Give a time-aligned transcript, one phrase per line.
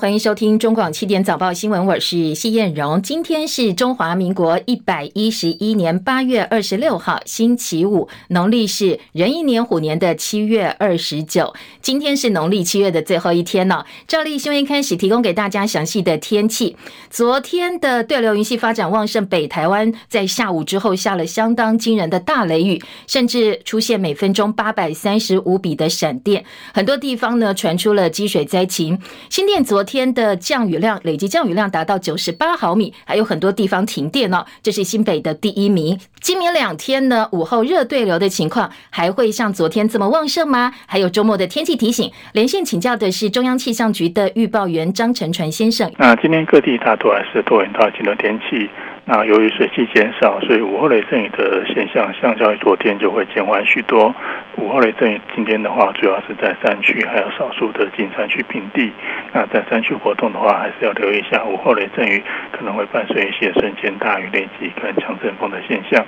[0.00, 3.02] 欢迎收听中广七点早报新闻，我是谢燕荣。
[3.02, 11.52] 今天是中华民国一百一十一年八月二十六号，星期五，农历是壬寅年虎年的七月二十九。
[11.82, 13.84] 今天是农历七月的最后一天了。
[14.06, 16.76] 照例新闻一开始提供给大家详细的天气。
[17.10, 28.96] 昨天的对流云系发展旺盛，北台湾在下午之后下了相当惊人的大雷雨，甚至出现每分钟八百三十五笔的闪电，很多地方呢传出了积水灾情。
[29.28, 35.98] 新店昨天的降雨量累计降雨量达到九十八毫米，还有很多地方停电哦，这是新北的第一名。
[36.20, 40.74] 今明两天呢，午后热对流的情况还会像昨天这么旺盛吗？
[40.86, 45.90] 还有周末的天气提醒，连线请教的是中央气象局的预报员张成传先生。
[45.96, 48.68] 那今天各地大多还是多云到晴的天气。
[49.10, 54.14] 那由于水汽减少，所以午后雷阵雨的现象相较于昨天就会减缓许多。
[54.56, 58.92] 午后雷阵雨今天的话，主要是在山区，还有少数的近山区平地。
[59.32, 66.04] 那在山区活动的话，还是要留意一下午后雷阵雨可能会伴随一些瞬间大雨、雷击跟强阵风的现象。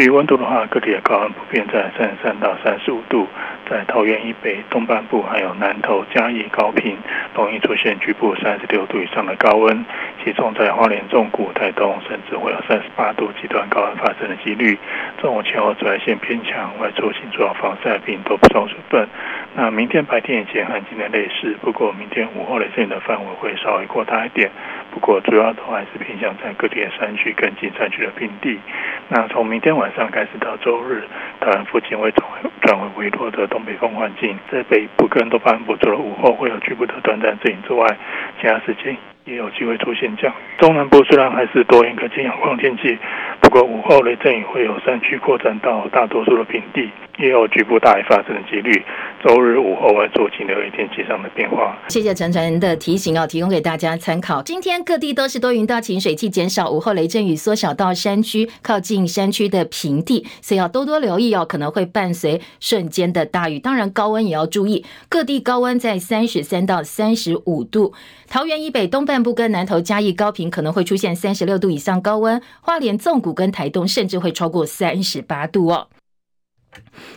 [0.00, 3.28] 至于温度的话，各地的高温普遍在三十三到三十五度，
[3.68, 6.96] 在桃园以北、东半部还有南投、嘉义、高平，
[7.34, 9.84] 容易出现局部三十六度以上的高温，
[10.24, 14.78] 其中在花莲、中谷、台东，甚至会有三十八度极端高温发生的几率。
[15.20, 19.06] 中午前后紫外线偏强，外出请做好防晒并多补充水分。
[19.54, 24.50] 那明天白天以前和今天类似，不过明天午后雷阵雨的范围会稍微扩大一点。
[24.92, 28.58] 不过，主要都还是偏向在各地的山区跟近山区的平地。
[29.08, 31.04] 那从明天晚上开始到周日，
[31.40, 32.26] 台湾附近会转
[32.62, 37.86] 转为微弱的东北风环境，在北部跟东半部除了午后会有局部的短暂阵雨之外，
[38.40, 40.34] 其他时间也有机会出现降雨。
[40.58, 42.98] 中南部虽然还是多云可见阳光天气，
[43.50, 46.88] 过午后雷阵雨会有山区扩展到大多数的平地。
[47.18, 48.82] 也有局部大雨发生的几率。
[49.22, 51.76] 周日午后会做请留意天气上的变化。
[51.88, 54.42] 谢谢陈传的提醒哦，提供给大家参考。
[54.42, 63.58] 今天各地都是多云到晴，水汽减少，午后雷阵雨缩小到山区靠近山区的平地，所以要多多留意哦，可能会伴随瞬间的大雨。
[63.58, 67.92] 当然高温也要注意，各地高温在三十三到三十五度。
[68.30, 75.88] 桃园以北东半部跟南投嘉义高频可能会出现三十六度以上高温，花莲纵谷跟台东甚至会超过三十八度哦。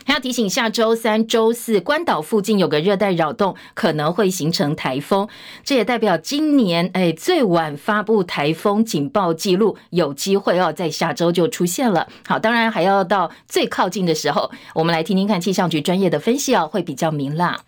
[0.06, 5.28] 还要提醒，下周三、周四，关岛附近有个热带扰动，可能会形成台风。
[5.64, 12.08] 这也代表今年哎最晚发布台风警报记录，有机会哦，在下周就出现了。
[12.26, 17.60] 好，当然还要到最靠近的时候，我们来听听看气象局专业的分析哦，会比较明朗。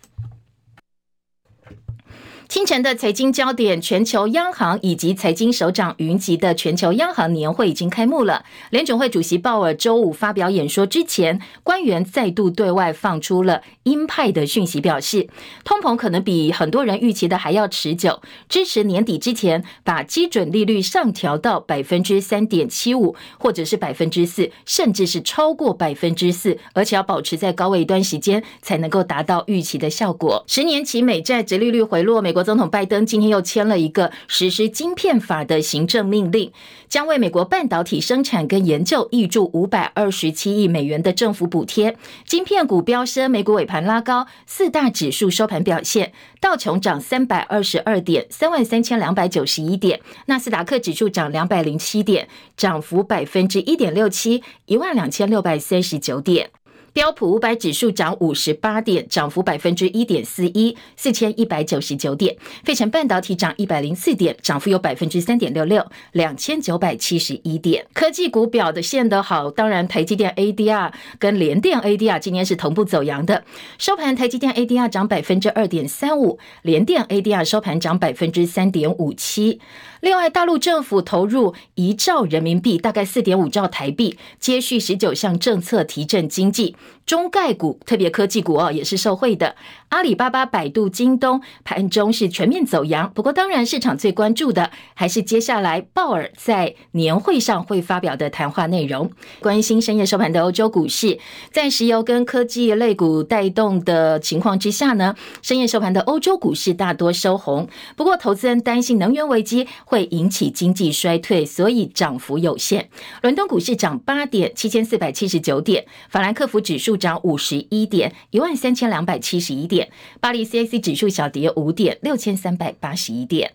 [2.48, 8.44] 清晨的财经焦点，全球央行以及财经首长云集的全球央行年会已经开幕了。
[8.70, 15.28] 联准会主席鲍尔周五发表演说之前，官员再度对外放出了鹰派的讯息，表示
[15.64, 30.44] 通膨可能比很多人预期的还要持久，支持年底之前把基准利率上调到百分之三点七五，或者是百分之四，甚至是超过百分之四，而且要保持在高位一段时间，才能够达到预期的效果。
[30.46, 36.52] 十年期美债殖利率回落，美国总统拜登今天又签了一个实施晶片法的行政命令，
[36.86, 41.96] 将为美国半导体生产跟研究挹注五百二十七亿美元的政府补贴。
[42.26, 56.50] 晶片股飙升，美股尾盘拉高，四大指数收盘表现，道琼涨三百二十二点，三万三千两百九十一点；纳斯达克指数涨两百零七点，涨幅百分之一点六七，一万两千六百三十九点。
[56.96, 62.34] 标普五百指数涨五十八点，涨幅百分之一点四一，四千一百九十九点。
[62.64, 67.84] 费城半导体涨一百零四点，涨幅有百分之三点六六，两千九百七十一点。
[67.92, 73.44] 科技股表的现得好，当然台积电 ADR 跟联电 ADR 今天是同步走阳的。
[73.76, 79.60] 收盘，台积电 ADR 涨百分之二点三五，联电 ADR 收盘涨百分之三点五七。
[80.00, 86.76] 另外，大陆政府投入一兆人民币，大概四点五兆台币，接续十九项政策提振经济。
[87.06, 89.54] 中概股，特别科技股哦，也是受惠的。
[89.90, 93.10] 阿里巴巴、百度、京东盘中是全面走阳。
[93.14, 99.08] 不过，当然市场最关注的还是接下来鲍尔在年会上会发表的谈话内容。
[99.38, 101.20] 关心深夜收盘的欧洲股市，
[101.52, 107.68] 在石油跟科技类股带动的情况之下呢，深夜收盘的欧洲股市大多收红。
[107.94, 112.90] 不过，投资人担心能源危机会引起经济衰退，所以涨幅有限。
[113.22, 119.90] 伦敦股市涨八点，七千四百七十九点；法兰克福指数涨五十一点，一万三千两百七十一点。
[120.20, 123.52] 巴黎 CAC 指数小跌五点，六千三百八十一点。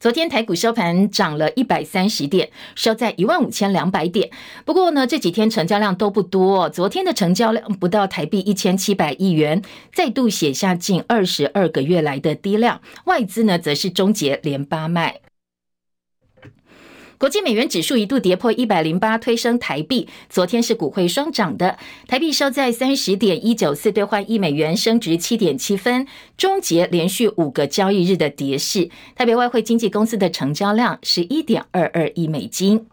[0.00, 4.30] 昨天台股收盘涨了一百三十点，收在一万五千两百点。
[4.66, 9.62] 不过呢，这几天成交量都不多，昨天的成交量不到台币一千七百亿元，
[9.94, 12.82] 再度写下近二十二个月来的低量。
[13.06, 15.20] 外资呢，则是终结连八卖。
[17.16, 20.08] 国际美元指数一度跌破一百零八，推升台币。
[20.28, 21.78] 昨天是股汇双涨的，
[22.08, 26.06] 台币收在三十点一九四兑换一美元，升值七点七分，
[26.36, 28.90] 终结连续五个交易日的跌势。
[29.14, 32.86] 台北外汇经纪公司的成交量是一点二二亿美金。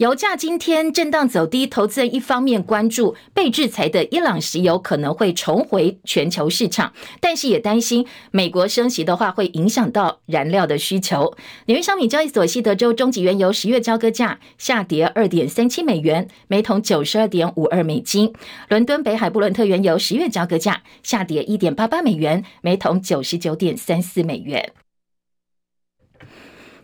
[0.00, 11.34] 油价今天震荡走低，投资人一方面关注被制裁的伊朗石油可能会重回全球市场，但是也担心美国升息的话会影响到燃料的需求。
[11.66, 18.32] 纽约商品交易所西德州中级原油十月交割价下跌二点三七美元，每桶九十二点五二美金；
[18.70, 24.72] 伦敦北海布伦特原油十月交割价下跌一点八八美元，每桶九十九点三四美元。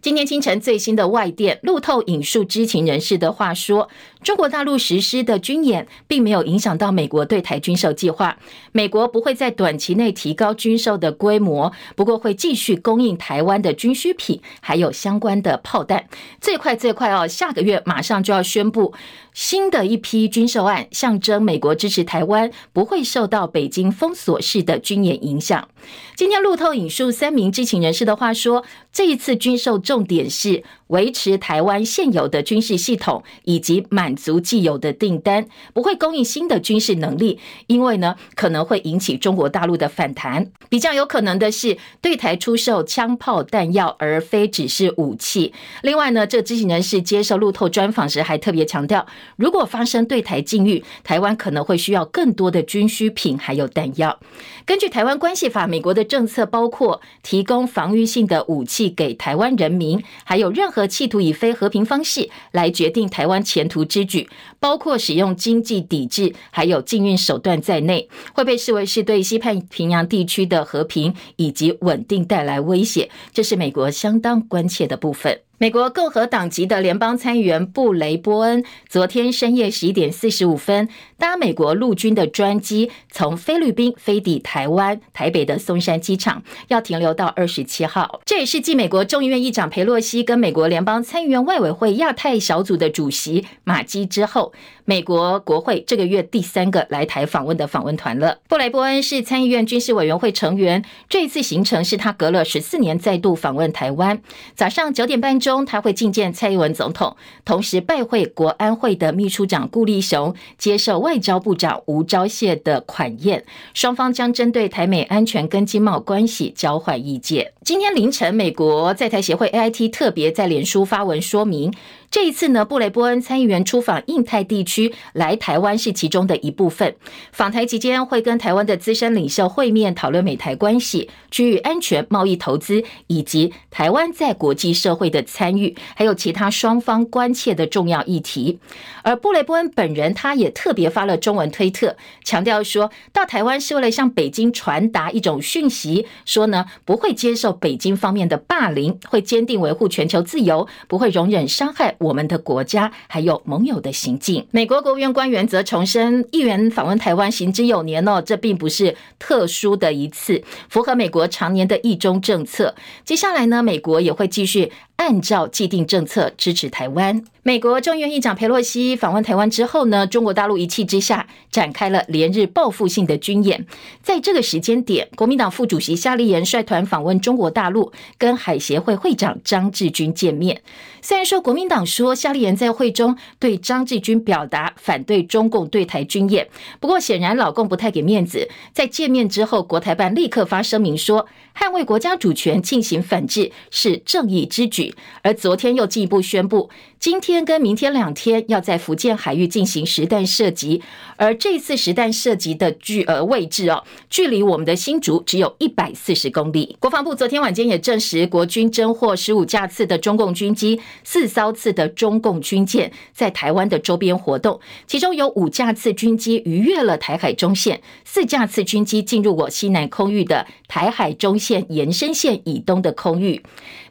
[0.07, 3.89] 今天清晨最新的外电路透引述知情人士的话说，
[4.27, 8.37] 中国大陆实施的军演并没有影响到美国对台军售计划。
[8.73, 16.09] 美国不会在短期内提高军售的规模，不过会继续供应台湾的军需品，还有相关的炮弹。
[16.41, 18.93] 最快最快哦，下个月马上就要宣布
[19.33, 25.69] 新的一批军售案，象征美国支持台湾不会受到北京封锁式的军演影响。
[26.17, 40.51] 今天路透引述三名知情人士的话说，这一次军售重点是维持台湾现有的军事系统，以及满足既有的订单，不会供应新的军事能力，因为呢可能会引起中国大陆的反弹。
[40.69, 45.53] 比较有可能的是对台出售枪炮弹药，而非只是武器。
[45.83, 54.19] 另外呢，这知情人士接受路透专访时还特别强调，如果发生对台禁运，台湾可能会需要更多的军需品还有弹药。
[54.65, 60.87] 根据台湾关系法，美国的政策包括提供防御性的武器给台湾人民，还有任何。
[60.97, 73.11] 企图以非和平方式来决定台湾前途之举，包括使用经济抵制，还有禁运手段在内，会被视为是对西太平洋地区的和平以及稳定带来威胁。
[73.35, 75.41] 这是美国相当关切的部分。
[75.59, 80.87] 美国共和党籍的联邦参议员布雷波恩昨天深夜十一点四十五分
[81.17, 88.21] 搭美国陆军的专机从菲律宾飞抵台湾台北的松山机场，要停留到二十七号。
[88.27, 94.53] 这也是继美国众议院议长佩洛西跟美国联邦参议院外委会亚太小组的主席马基之后，
[94.89, 98.39] 美国国会这个月第三个来台访问的访问团了。
[98.49, 104.23] 布雷波恩是参议院军事委员会成员，这一次行程是他隔了十四年再度访问台湾。
[104.55, 113.45] 早上九点半钟，他会觐见蔡英文总统，同时拜会国安会的秘书长顾立雄，接受外交部长吴钊燮的款宴。
[113.75, 117.53] 双方将针对台美安全跟经贸关系交换意见。
[117.65, 121.75] 今天凌晨，美国在台协会 AIT 特别在脸书发文说明。
[122.11, 126.95] 这一次呢，布雷波恩参议员出访印太地区，来台湾是其中的一部分。
[127.33, 138.59] 访台期间会跟台湾的资深领袖会面，讨论美台关系、区域安全、贸易投资，以及台湾在国际社会的参与，还有其他双方关切的重要议题。
[139.03, 154.47] 而布雷波恩本人，他也特别发了中文推特，强调说到台湾是为了向北京传达一种讯息，说呢不会接受北京方面的霸凌，会坚定维护全球自由，不会容忍伤害我们的国家还有盟友的行径。
[154.53, 162.75] 美国国务院官员则重申，议员访问台湾行之有年哦，这并不是特殊的一次，符合美国常年的一中政策。
[163.05, 167.25] 接下来呢，美国也会继续按照既定政策支持台湾。
[167.43, 173.65] 美国众议院议长佩洛西访问台湾之后呢，中国大陆一气之下展开了连日报复性的军演。
[174.03, 180.61] 在这个时间点，国民党副主席夏立言率团访问中国大陆，跟海协会会长张志军见面。
[181.01, 186.49] 虽然说国民党说夏立言在会中对张志军表达反对中共对台军演，
[186.81, 188.49] 不过显然老共不太给面子。
[188.73, 191.27] 在见面之后，国台办立刻发声明说，
[191.57, 194.95] 捍卫国家主权、进行反制是正义之举。
[195.23, 200.83] 而昨天又进一步宣布，今天跟明天两天要在福建海域进行实弹射击，
[201.17, 206.77] 而这次实弹射击的距呃位置哦，距离我们的新竹只有一百四十公里。
[206.81, 223.41] 国防部昨天晚间也证实，国军侦获十五架次的中共军机，四艘次的中共军舰在台湾的周边活动，其中有五架次军机逾越了台海中线，四架次军机进入我西南空域的台海中线延伸线以东的空域。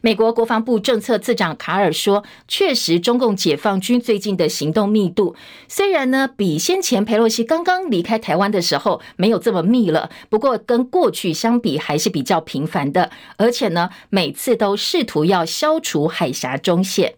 [0.02, 5.34] 美国国防部政策次长卡尔说：“确实，中共解放军最近的行动密度
[5.66, 17.14] 虽然呢比先前佩洛西刚刚离开台湾的时候没有这么密了，不过跟过去相比还是比较频繁的，而且呢每次都试图要消除海峡中线。”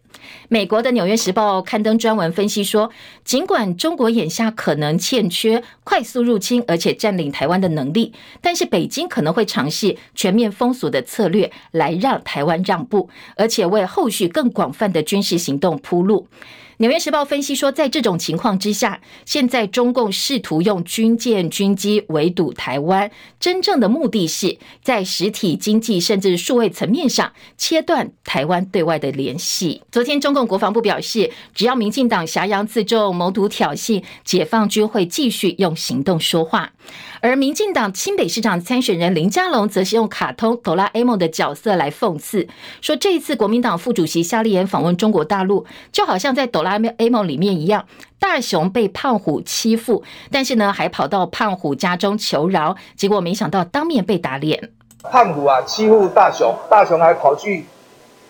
[0.48, 2.90] 美国的《纽约时报》刊登专文分析说，
[3.24, 16.26] 尽管中国眼下可能欠缺快速入侵而且占领台湾的能力，但是北京可能会尝试全面封锁的策略来让台湾让步，而且为后续更广泛的军事行动铺路。
[16.80, 29.82] 《纽约时报》分析说，在这种情况之下，现在中共试图用军舰、军机围堵台湾，真正的目的是在实体经济甚至数位层面上切断台湾对外的联系。
[29.90, 36.72] 昨天，中共国防部表示，只要民进党挟洋自重、谋独挑衅，解放军会继续用行动说话。
[37.20, 42.46] 而民进党新北市长参选人林佳龙则是用卡通哆啦 A 梦的角色来讽刺，
[42.80, 47.86] 说这一次国民党副主席夏立言访问中国大陆，就好像在哆啦 A 梦里面一样，
[48.20, 54.70] 大雄被胖虎欺负，但是呢还跑到胖虎家中求饶，结果没想到当面被打脸。
[55.02, 57.64] 胖虎啊欺负大雄，大雄还跑去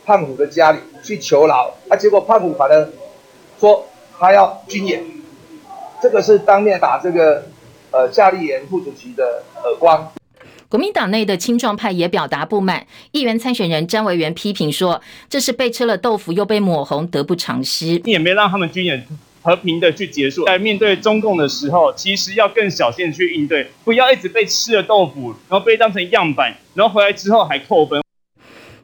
[0.07, 2.89] 胖虎的家里去求饶，啊结果胖虎反而
[3.61, 3.85] 说
[4.19, 5.05] 他要军演，
[6.01, 7.45] 这个是当面打这个。
[7.91, 10.13] 呃，夏立言副主席的耳光。
[10.69, 19.07] 国民党内的青壮派也表达不满，议员参选人詹维元批评说：“这是被吃了豆腐又被抹红，得不偿失。”你也没让他们军演
[19.41, 20.45] 和平的去结束。
[20.45, 28.03] 在面对中共的时候，其实要更小心去应对，不要一直被吃了豆腐，然后被当成样板，然后回来之后还扣分。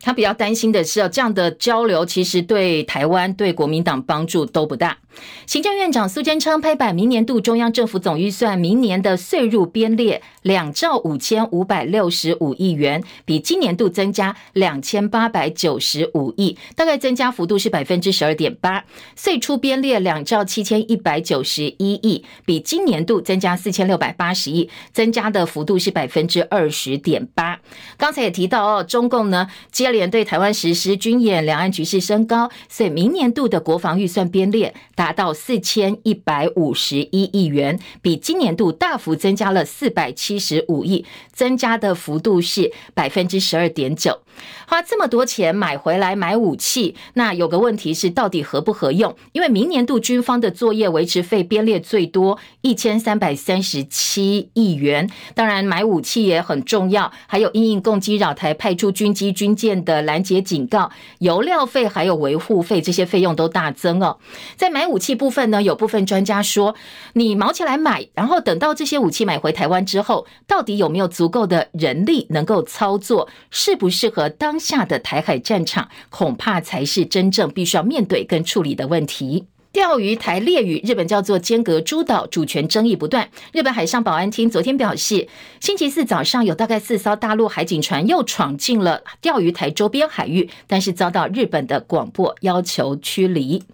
[0.05, 4.99] 他比较担心的是，这样的交流其实对台湾、对国民党帮助都不大。
[5.47, 18.85] 行政院长苏贞昌拍板，明年度中央政府总预算明年的税入编列两兆五千五百六十五亿元，比今年度增加两千八百九十五亿，大概增加幅度是百分之十二点八。
[19.17, 27.61] 税出编列两兆七千一百九十一亿，比今年度增加四千六百八十亿，增加的幅度是百分之二十点八。
[27.97, 44.21] 刚才也提到哦，中共呢接连对台湾实施军演，两岸局势升高，所以明年度的国防预算编列达到四千一百五十一亿元，比今年度大幅增加了四百七十五亿，增加的幅度是百分之十二点九。
[44.67, 49.15] 花这么多钱买回来买武器，那有个问题是到底合不合用？
[49.31, 64.19] 因为明年度军方的作业维持费编列最多一千三百三十七亿元，当然买武器也很重要，还有因应共机扰台派出军机军舰的拦截警告、油料费还有维护费这些费用都大增哦。
[64.57, 66.75] 在买武器部分呢，有部分专家说，
[67.13, 74.25] 你毛起来买，然后等到这些武器买回台湾之后，到底有没有足够的人力能够操作，适不适合？
[74.29, 79.47] 当下的台海战场，恐怕才是真正必须要面对跟处理的问题。
[79.75, 83.29] 钓鱼台列屿，日本叫做尖阁诸岛，主权争议不断。
[83.53, 85.27] 日本海上保安厅昨天表示，
[85.59, 93.65] 星期四早上有大概四艘大陆海警船又闯进了钓鱼台周边海域，但是遭到日本的广播要求驱离。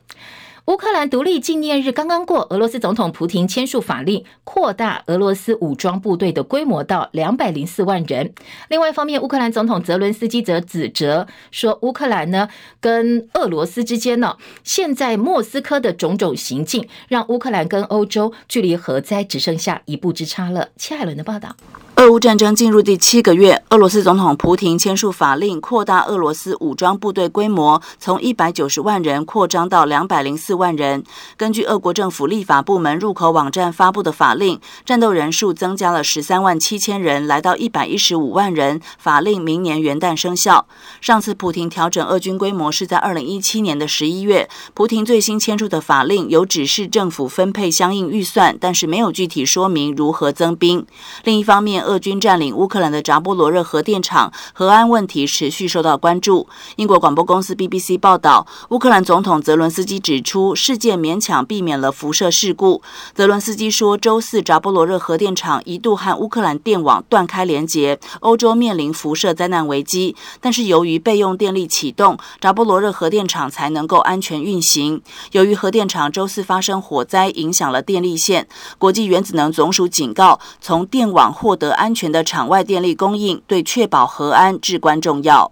[0.71, 8.33] 乌克兰独立纪念日刚刚过，俄罗斯总统普亭签署法令，扩大俄罗斯武装部队的规模到两百零四万人。
[8.69, 12.49] 另外一方面，乌克兰总统泽伦斯基则指责说，乌克兰呢
[12.81, 20.69] 跟俄罗斯之间呢，现在莫斯科的种种行径，让乌克兰跟欧洲距离核灾只剩下一步之差了。
[20.77, 21.57] 切海伦的报道。
[22.01, 31.05] 俄乌战争进入第七个月，俄罗斯总统普亭签署法令，扩大俄罗斯武装部队规模，从一百九十万人扩张到两百零四万人。
[31.37, 38.81] 根据俄国政府立法部门入口网站发布的法令，战斗人数增加了十三万七千人，来到一百一十五万人。
[38.97, 40.67] 法令明年元旦生效。
[41.03, 44.49] 上次普亭调整俄军规模是在二零一七年的十一月。
[44.73, 50.87] 普亭最新签署的法令有指示政府分配相应预算，但是没有具体说明如何增兵。
[51.25, 56.49] 另一方面，俄军占领乌克兰的扎波罗热核电厂，核安问题持续受到关注。
[56.77, 62.81] 英国广播公司 BBC 报道，乌克兰总统泽伦斯基指出，事件勉强避免了辐射事故。
[63.13, 70.15] 泽伦斯基说，周四扎波罗热核电厂一度和乌克兰电网断开连接，欧洲面临辐射灾难危机。
[70.41, 75.03] 但是由于备用电力启动，扎波罗热核电厂才能够安全运行。
[75.33, 78.47] 由于核电厂周四发生火灾，影响了电力线，
[78.79, 85.51] 国际原子能总署警告，从电网获得安全的场外电力供应对确保核安至关重要。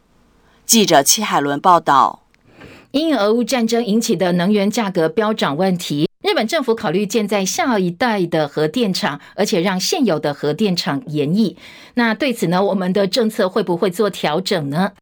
[0.66, 2.20] 记者戚海伦报道。
[2.90, 11.56] 因俄乌战争引起的能源价格飙涨问题，日本政府考虑建在下一代的核电厂，而且让现有的核电厂延役。
[11.94, 14.92] 那对此呢，我们的政策会不会做调整呢？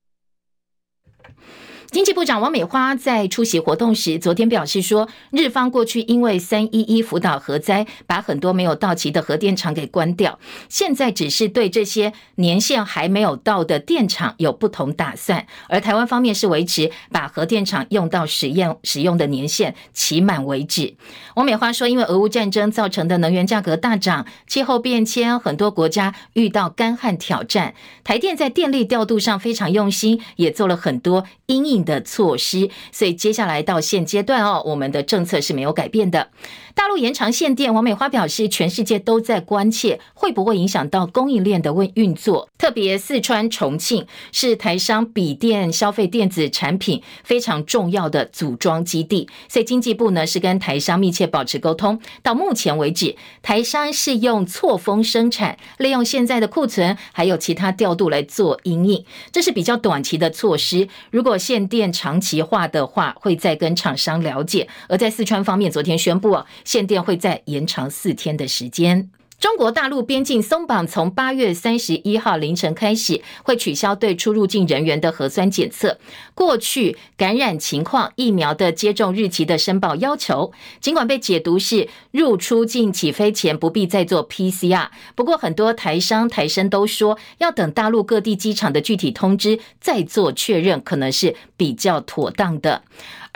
[1.97, 10.39] 经济部长王美花在出席活动时，昨天表示说，日方过去因为三一一福岛核灾，把很多没有到期的核电厂给关掉，
[10.69, 20.97] 现在只是对这些年限还没有到的电厂有不同打算，而台湾方面是维持把核电厂用到实验使用的年限期满为止。
[21.37, 27.75] 王美花说，因为俄乌战争造成的能源价格大涨，气候变迁，很多国家遇到干旱挑战，
[28.05, 36.29] 台电在电力调度上非常用心，也做了很多因应的措施，所以接下来到现阶段哦，我们的政策是没有改变的。
[36.75, 42.51] 大陆延长限电，王美花表示，全世界都在关切会不会影响到供应链的运运作。
[42.59, 51.99] 特别四川重庆是台商笔电消费电子产品非常重要的组装基地，所以经济部呢是跟台商密切保持沟通。
[52.23, 59.03] 到目前为止，台商是用错峰生产，利用现在的库存，还有其他调度来做因应，
[59.33, 60.89] 这是比较短期的措施。
[61.11, 64.69] 如果现电长期化的话，会再跟厂商了解。
[64.89, 66.47] 而在四川方面，昨天宣布啊。
[66.65, 69.11] 限电会再延长四天的时间。
[69.39, 75.99] 中国大陆边境松绑，从八月三十一号凌晨开始，会取消对出入境人员的核酸检测。
[76.35, 92.83] 过去感染情况、疫苗的接种日期的申报要求，尽管被解读是入出境起飞前不必再做 PCR，不过很多台商台生都说，要等大陆各地机场的具体通知再做确认，可能是比较妥当的。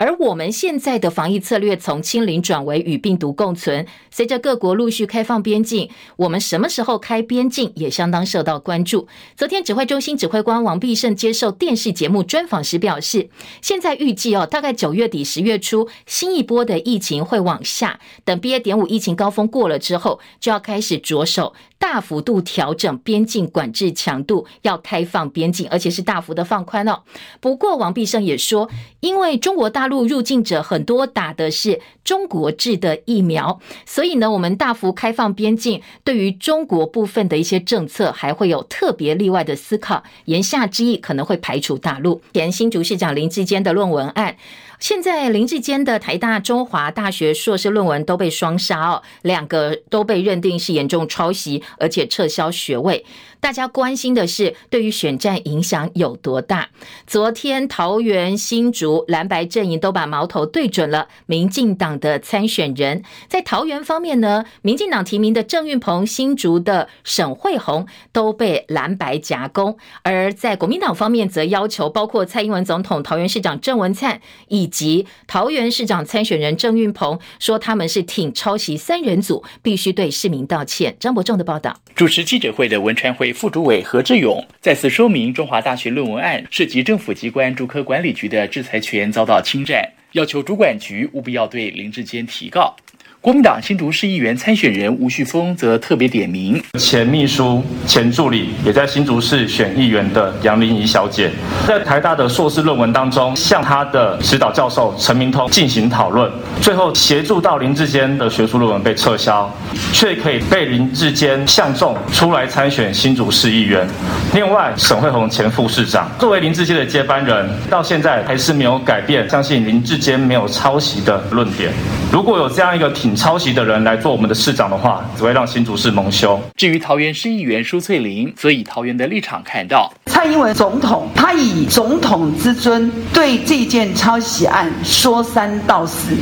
[0.01, 3.85] 而我们现在的防疫策略从清零转为与病毒共存。
[4.09, 9.07] 随着各国陆续开放边境，我们什么时候开边境也相当受到关注。
[9.37, 13.29] 昨天指挥中心指挥官王必胜接受电视节目专访时表示，
[13.61, 18.57] 现在预计哦，大概九月底十月初，新一波的疫情会往下，等 BA.
[18.59, 27.03] 点五疫情高峰过了之后，就要开始着手大幅度调整边境管制强度，要开放边境，而且是大幅的放宽哦。
[27.39, 28.67] 不过王必胜也说，
[29.01, 40.01] 因为中国大陆陆入境者很多打的是中国制的疫苗，所以呢，我们大幅开放边境，对于中国部分的一些政策还会有特别例外的思考。
[40.25, 42.21] 言下之意，可能会排除大陆。
[42.31, 44.37] 前新竹市长林志坚的论文案。
[44.81, 53.05] 现在林志坚的台大中华大学硕士论文都被双杀哦，两个都被认定是严重抄袭，而且撤销学位。
[53.39, 56.69] 大家关心的是，对于选战影响有多大？
[57.05, 63.03] 昨天桃园、新竹蓝白阵营都把矛头对准了民进党的参选人。
[63.27, 80.95] 在桃园方面呢，民进党提名的郑运鹏、新竹的沈慧虹都被蓝白夹攻；而在国民党方面，则要求包括蔡英文总统、桃园市长郑文灿以及桃园市长参选人郑运鹏说他们是挺抄袭三人组，必须对市民道歉。
[80.99, 81.79] 张伯仲的报道。
[81.93, 92.75] 主持记者会的文传会副主委何志勇再次说明，中华大学论文案涉及政府机关主科管理局的制裁权遭到侵占，要求主管局务必要对林志坚提告。
[93.21, 101.29] 国民党新竹市议员参选人吴旭峰则特别点名前秘书、前助理，也在新竹市选议员的杨玲仪小姐，
[101.67, 106.31] 在台大的硕士论文当中，向他的指导教授陈明通进行讨论，
[106.61, 109.47] 最后协助到林志坚的学术论文被撤销，
[109.93, 113.87] 却可以被林志坚相中出来参选新竹市议员。
[114.33, 121.71] 另外，沈慧虹前副市长作为林志坚的接班人，到现在还是没有改变，相信林志坚没有抄袭的论点。
[122.11, 123.10] 如果有这样一个挺。
[123.15, 126.39] 抄袭的人来做我们的市长的话，只会让新竹市蒙羞。
[126.55, 136.15] 至于桃园市议员舒翠玲，则以桃园的立场看到，蔡英文总统他以总统之尊对这件抄袭案说三道四，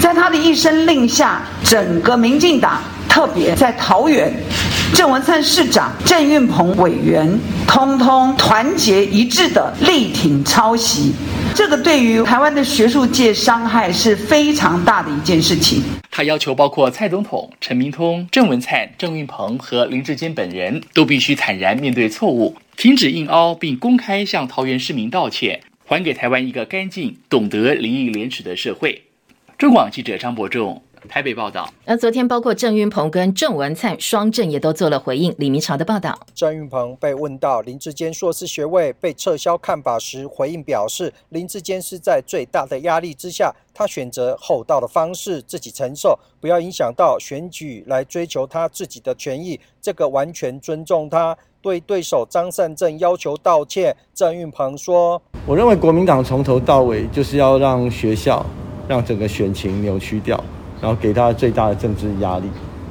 [0.00, 4.32] 在他的一声令下，整个民进党，特别在桃园，
[4.94, 11.14] 郑文灿市长、郑运鹏委员，通通团结一致的力挺抄袭。
[11.56, 15.82] 这个对于台湾的学术界伤害是非常大的一件事情。
[16.10, 29.04] 他要求包括蔡总统、陈明通、郑文灿、郑运鹏和林志坚本人都必须坦然面对错误，停止硬凹，并公开向桃园市民道歉，还给台湾一个干净、懂得礼义廉耻的社会。
[29.56, 30.82] 中广记者张伯仲。
[31.06, 35.34] 台北报道，那昨天包括郑运鹏跟郑文灿双郑也都做了回应。
[35.38, 51.36] 李明朝的报道，郑运鹏被问到林志坚硕士学位被撤销看法时，回应表示，林志坚是在最大的压力之下，他选择厚道的方式自己承受，不要影响到选举来追求他自己的权益，这个完全尊重他。
[51.62, 53.96] 对对手张善政要求道歉。
[54.14, 58.46] 郑运鹏说：“我认为国民党从头到尾就是要让学校、
[58.86, 60.40] 让整个选情扭曲掉，
[60.80, 62.46] 然后给他最大的政治压力。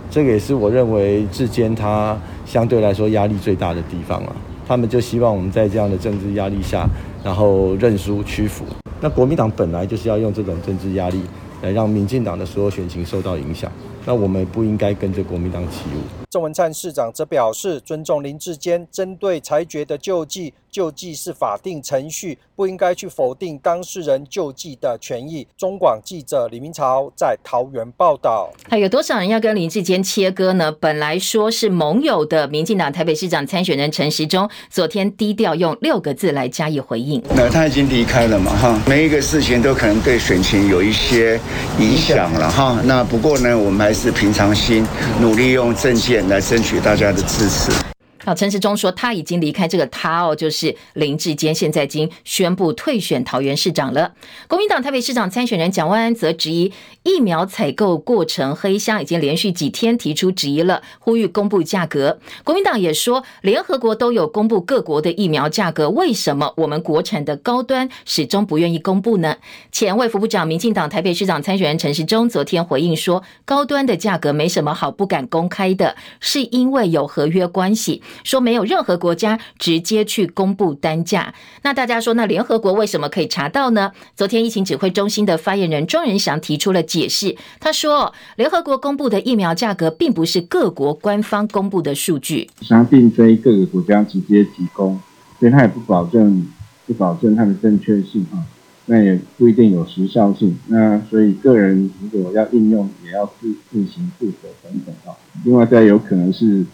[0.10, 4.36] 这个也是我认为志坚他相对来说压力最大的地方啊。
[4.67, 6.88] 他们就希望我们在这样的政治压力下，
[7.24, 8.65] 然后认输屈服。
[9.00, 11.21] 那国民党本来就是要用这种政治压力
[11.62, 13.71] 来让民进党的所有选情受到影响。”
[14.06, 16.24] 那我们不应该跟着国民党起舞。
[16.29, 25.47] 郑文灿市长则表示，尊重林志坚针对裁决的救济，救济是法定程序，不应该去否定当事人救济的权益。
[25.57, 28.51] 中广记者李明朝在桃园报道。
[28.69, 30.71] 还有多少人要跟林志坚切割呢？
[30.71, 37.23] 本来说是盟友的民进党台北市长参选人陈时中，昨天低调用六个字来加以回应。
[37.35, 38.55] 那他已经离开了嘛？
[38.55, 41.39] 哈，每一个事情都可能对选情有一些
[41.79, 42.79] 影响了哈。
[42.83, 43.95] 那不过呢，我们还。
[43.95, 44.85] 是平常心，
[45.21, 47.94] 努力用政见来争取大家的支持。
[48.25, 54.13] 好，陈时中说他已经离开这个他哦，就是林志坚，现在已经宣布退选桃园市长了。
[54.47, 62.17] 国民党台北市长参选人蒋万安则质疑疫苗采购过程黑箱，已经连续几天提出质疑了，呼吁公布价格。
[62.43, 69.38] 国民党也说，联合国都有公布各国的疫苗价格，为什么我们国产的高端始终不愿意公布呢？
[69.71, 78.01] 前卫福部长、民进党台北市长参选人陈时中昨天回应说，高端的价格没什么好不敢公开的，是因为有合约关系。
[78.23, 83.91] 说没有任何国家直接去公布单价，那大家说，那联合国为什么可以查到呢？
[84.15, 94.99] 昨天疫情指挥中心的发言人庄仁祥提出了解释，他说，联合国公布的疫苗价格并不是各国官方公布的数据，它并非各个国家直接提供，
[95.39, 96.47] 所以它也不保证
[96.86, 98.43] 不保证它的正确性啊，
[98.86, 105.15] 那也不一定有时效性，那所以个人如果要应用，也要自自行负责等等啊。
[105.43, 106.65] 另外再有可能是。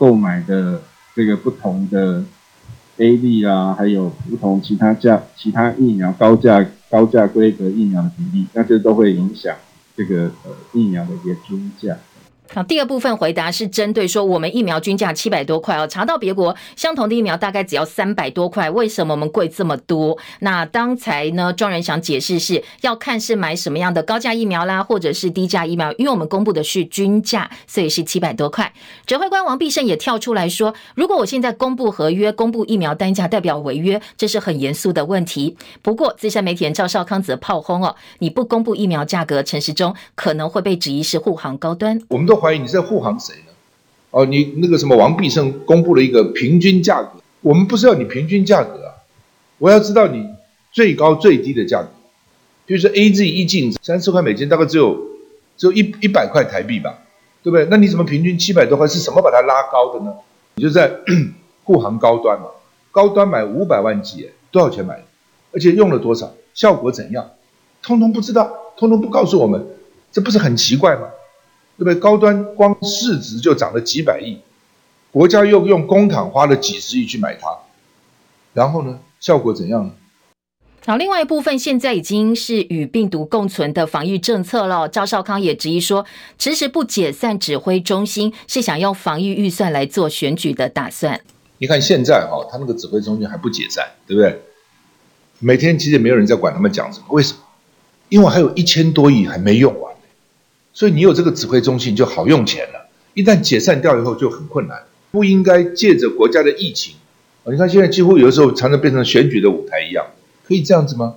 [0.00, 0.80] 购买的
[1.14, 2.24] 这个不同的
[2.96, 9.54] A 粒啊，还有不同其他价其他疫苗高价高价规格疫苗的比例，那这都会影响
[9.94, 11.98] 这个呃疫苗的一个均价。
[12.52, 20.18] 好，第二部分回答是针对说，我们疫苗均价七百多块哦，查到别国相同的疫苗大概只要三百多块，为什么我们贵这么多？
[20.40, 28.72] 那刚才呢，庄人祥解释是要看是买什么样的高价疫苗啦，或者是低价疫苗，因为我们公布的是均价，所以是七百多块。
[29.06, 35.56] 指挥官王必胜也跳出来说，如果我现在公布合约、公布疫苗单价，代表违约，这是很严肃的问题。
[35.82, 41.96] 不过资深媒体人赵少康则炮轰哦，你不公布疫苗价格，陈时中可能会被质疑是护航高端。
[42.08, 42.39] 我们都。
[42.40, 43.52] 怀疑你在护航谁呢？
[44.10, 47.10] 哦，你那个什么王必胜公布了一个平均价格，
[47.42, 48.94] 我们不是要你平均价格啊，
[49.58, 50.26] 我要知道你
[50.72, 51.88] 最高最低的价格。
[52.66, 54.96] 比如说 A Z 一进三十块美金，大概只有
[55.56, 56.98] 只有一一百块台币吧，
[57.42, 57.66] 对不对？
[57.70, 58.86] 那你怎么平均七百多块？
[58.88, 60.14] 是什么把它拉高的呢？
[60.56, 60.90] 你就在
[61.64, 62.46] 护航高端嘛，
[62.90, 65.04] 高端买五百万剂，多少钱买的？
[65.52, 66.32] 而且用了多少？
[66.54, 67.30] 效果怎样？
[67.82, 69.64] 通通不知道，通通不告诉我们，
[70.10, 71.08] 这不是很奇怪吗？
[71.80, 71.94] 对不对？
[71.94, 74.38] 高端光市值就涨了几百亿，
[75.10, 77.48] 国家又用公帑花了几十亿去买它，
[78.52, 79.92] 然后呢，效果怎样呢？
[80.84, 84.86] 好，另外一部分现在已经是与病毒共存的防疫政策了。
[84.86, 86.04] 赵少康也质疑说，
[86.38, 91.18] 迟迟不解散指挥中心，是想用防疫预算来做选举的打算。
[91.56, 94.38] 你看现在哈，他那个指挥中心还不解散，对不对？
[95.38, 97.38] 每天其实没有人在管他们讲什么，为什么？
[98.10, 99.89] 因为还有一千多亿还没用完。
[100.80, 104.82] 所以你有这个指挥中心就好用钱了，一旦解散掉以后就很困难。
[105.10, 106.94] 不应该借着国家的疫情，
[107.44, 110.06] 你看现在几乎有的时候常常变成选举的舞台一样，
[110.48, 111.16] 可以这样子吗？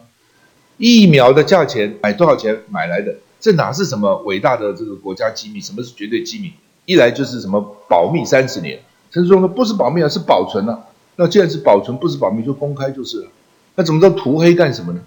[0.75, 3.15] 疫苗的价钱买多少钱买来的？
[3.39, 5.61] 这哪是什么伟大的这个国家机密？
[5.61, 6.51] 什么是绝对机密？
[6.85, 8.81] 一来就是什么保密三十年。
[9.11, 10.77] 陈世忠说不是保密啊，是保存啊。
[11.15, 13.27] 那既然是保存，不是保密就公开就是了。
[13.75, 14.99] 那怎么知道涂黑干什么呢？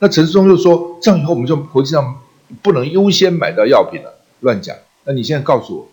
[0.00, 2.18] 那陈世忠又说这样以后我们就国际上。
[2.60, 4.76] 不能优先买到药品的，乱讲。
[5.04, 5.88] 那你现在告诉我，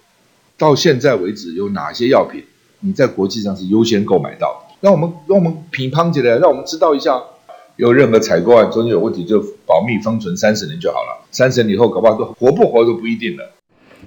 [0.58, 2.44] 到现在为止有哪些药品
[2.82, 4.76] 你在国际上是优先购买到的？
[4.82, 7.22] 让我们让我们品乓起来，让我们知道一下。
[7.76, 11.26] 有任何采购案中间有问题，就保密封存三十年就好了。
[11.32, 13.54] 三十年以后搞不好都活不活都不一定了。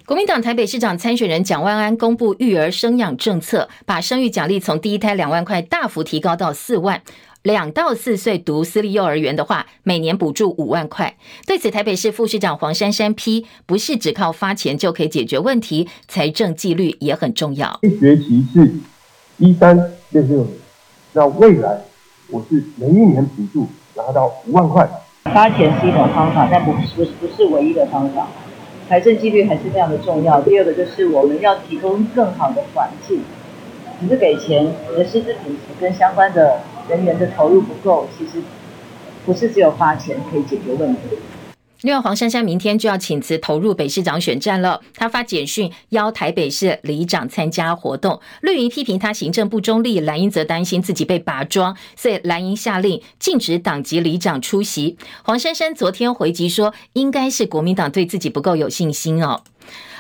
[0.05, 7.03] 国民党台北市长参选人蒋万安公布育儿生养政策，把生育奖励从第一胎两万块大幅提高到四万。
[7.43, 11.17] 两到四岁读私立幼儿园的话，每年补助五万块。
[11.45, 17.81] 对此，台北市副市长黄珊珊批：不是只靠发钱就可以解决问题，财政纪律也很重要。
[17.83, 18.73] 一学期是
[19.39, 19.77] 一三
[20.11, 20.49] 六六年，
[21.15, 21.81] 那未来
[22.31, 24.89] 我是每一年补助拿到五万块。
[25.25, 28.29] 发钱是一种方法，但不不不是唯一的方法。
[28.89, 30.41] 财政纪律还是非常的重要。
[30.43, 33.21] 第二个就是我们要提供更好的环境。
[34.01, 38.43] 只是给钱，你的师资品质跟相关的人员的投入不够，其实
[39.25, 41.01] 不是只有发钱可以解决问题。
[41.83, 44.81] 另外，黄珊珊明天就要请辞投入北市长选战了。
[44.95, 48.21] 他发简讯邀台北市里长参加活动。
[48.41, 54.97] 绿营批评他行政不中立，蓝营则担心自己被拔庄，所以蓝营下令禁止党籍里长出席。
[55.25, 59.43] 黄珊珊昨天回击说，应该是国民党对自己不够有信心哦。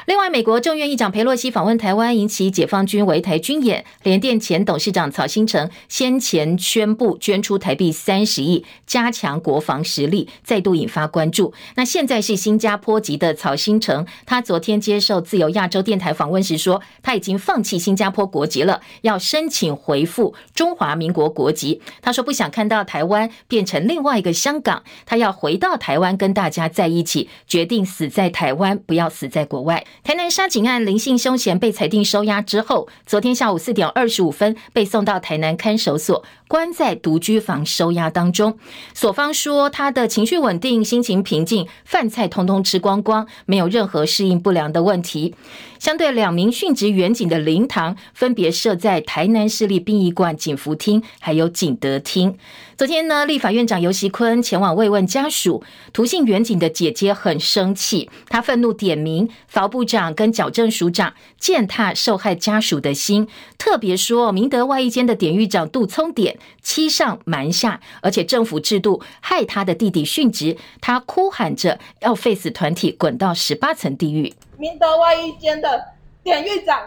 [0.06, 3.84] 另外，美国众院议长佩洛西访问台湾，引起解放军围台军演。
[4.02, 11.54] 联电前董事长曹新成先前宣布捐出台币三十亿，加强国防实力，再度引发关注。
[11.76, 21.80] 那现在是新加坡籍的曹新成，他昨天接受自由亚洲电台访问时说，他已经放弃新加坡国籍了，要申请回复中华民国国籍。
[22.02, 29.84] 他说不想看到台湾变成另外一个香港，他要回到台湾跟大家在一起，决定死在台湾，不要死在国外。
[30.02, 38.58] 台南杀警案，林姓凶嫌被裁定收押之后，昨天下午四点二十五分被送到台南看守所，关在独居房收押当中。
[38.94, 45.34] 所方说他的情绪稳定，心情平静，饭菜通通吃光光，没有任何适应不良的问题。
[45.82, 52.38] 相对两名殉职员警的灵堂，分别设在台南市立殡仪馆景福厅，还有景德厅。
[52.76, 63.26] 昨天呢，立法院长游锡坤前往慰问家属，涂姓员警的姐姐很生气，她愤怒点名法务部长跟矫正署长践踏受害家属的心，
[63.58, 74.32] 特别说明德外役监的典狱长杜聪典欺上瞒下，而且政府制度害他的弟弟殉职，他哭喊着要废死团体滚到十八层地狱。
[74.62, 75.86] 明德外役监的
[76.22, 76.80] 典狱长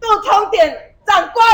[0.00, 1.44] 杜聪典长官，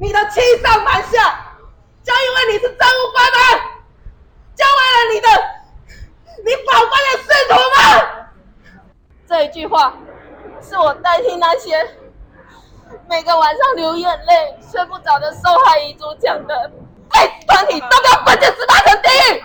[0.00, 1.54] 你的欺上瞒下。
[2.02, 3.38] 就因为你是政务官吗？
[4.56, 5.28] 就为了你的
[6.44, 8.26] 你宝贵的仕途吗？
[9.28, 9.94] 这一句话
[10.60, 11.88] 是我代替那些
[13.08, 16.72] 每个晚上流眼泪睡不着的受害遗族讲的。
[17.10, 19.44] 哎，团体都给我滚进十八层地狱！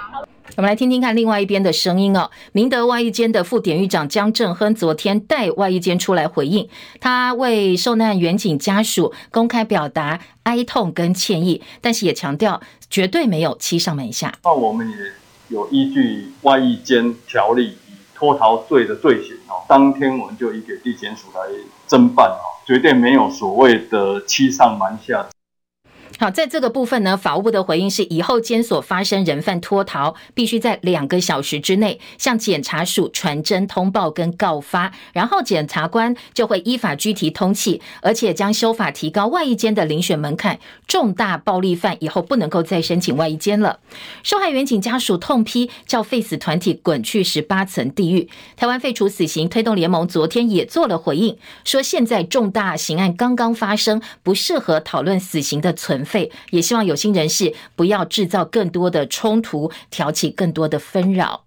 [0.55, 2.29] 我们来听听看另外一边的声音哦。
[2.51, 6.67] 明德外役监的副典狱长江正亨昨天带外役监出来回应，
[6.99, 12.59] 他为受难员警家属公开表达哀痛跟歉意，但是也强调
[12.89, 14.33] 绝对没有欺上瞒下。
[14.43, 14.95] 那我们也
[15.49, 21.41] 有依据外役间条例以脱逃罪的罪行哦，当天我们就移给地检署来
[21.87, 25.25] 侦办哦，绝对没有所谓的欺上瞒下。
[26.21, 43.79] 好，在这个部分呢，法务部的回应是：以后监所发生人犯脱逃，必须在两个小时之内向检察署传真通报跟告发，然后检察官就会依法拘提通缉，而且将修法提高外役间的遴选门槛，重大暴力犯以后不能够再申请外役间了。
[44.21, 48.27] 受害员警家属痛批，叫废死团体滚去十八层地狱。
[48.57, 61.45] 台湾废除死刑推动联盟昨天也做了回应，说现在重大刑案刚刚发生，不适合讨论死刑的存费，也希望有心人士不要制造更多的冲突，挑起更多的纷扰。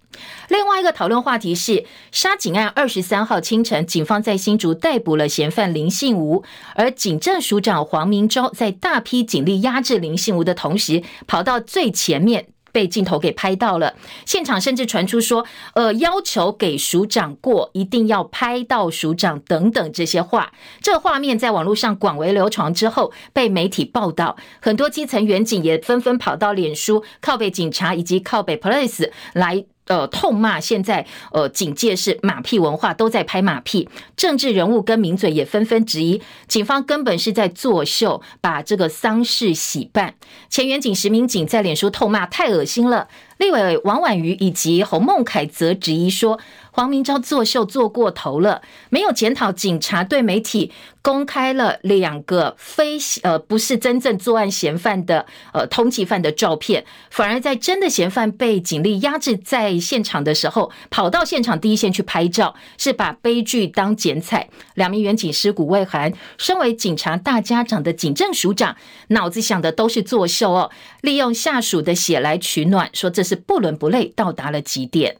[0.48, 6.44] 另外一个讨论话题是杀警案，二十三号清晨，警方在新竹逮捕了嫌犯林信吾，
[6.76, 12.51] 而警政署长黄明洲在大批警力压制林信吾的同时，跑到最前面。
[12.72, 13.94] 被镜头给拍到了，
[14.26, 20.52] 现场甚至传出说，呃，要求给署长过，一定要拍到署长等等这些话。
[20.80, 29.66] 这画面在网络上广为流传之后，被媒体报道，很多基层员警也纷纷跑到脸书靠北警察以及靠北 Police 来。
[29.86, 33.88] 呃，痛骂现在呃警界是马屁文化，都在拍马屁。
[34.16, 40.14] 政治人物跟名嘴也纷纷质疑，警方根本是在作秀，把这个丧事喜办。
[40.48, 43.08] 前员警石明景在脸书痛骂太恶心了。
[43.38, 46.38] 立委王婉瑜以及侯孟凯则质疑说，
[46.74, 64.48] 黄明昭作秀做过头了，没有检讨警察对媒体公开了两个非呃不是真正作案嫌犯的呃通缉犯的照片，反而在真的嫌犯被警力压制在现场的时候，跑到现场第一线去拍照，是把悲剧当剪彩。
[64.74, 68.76] 两名原警尸骨未寒，身为警察大家长的警政署长，
[69.08, 70.70] 脑子想的都是作秀哦，
[71.02, 73.42] 利用下属的血来取暖，说这是。
[73.44, 75.16] 不伦不类，到达了极点。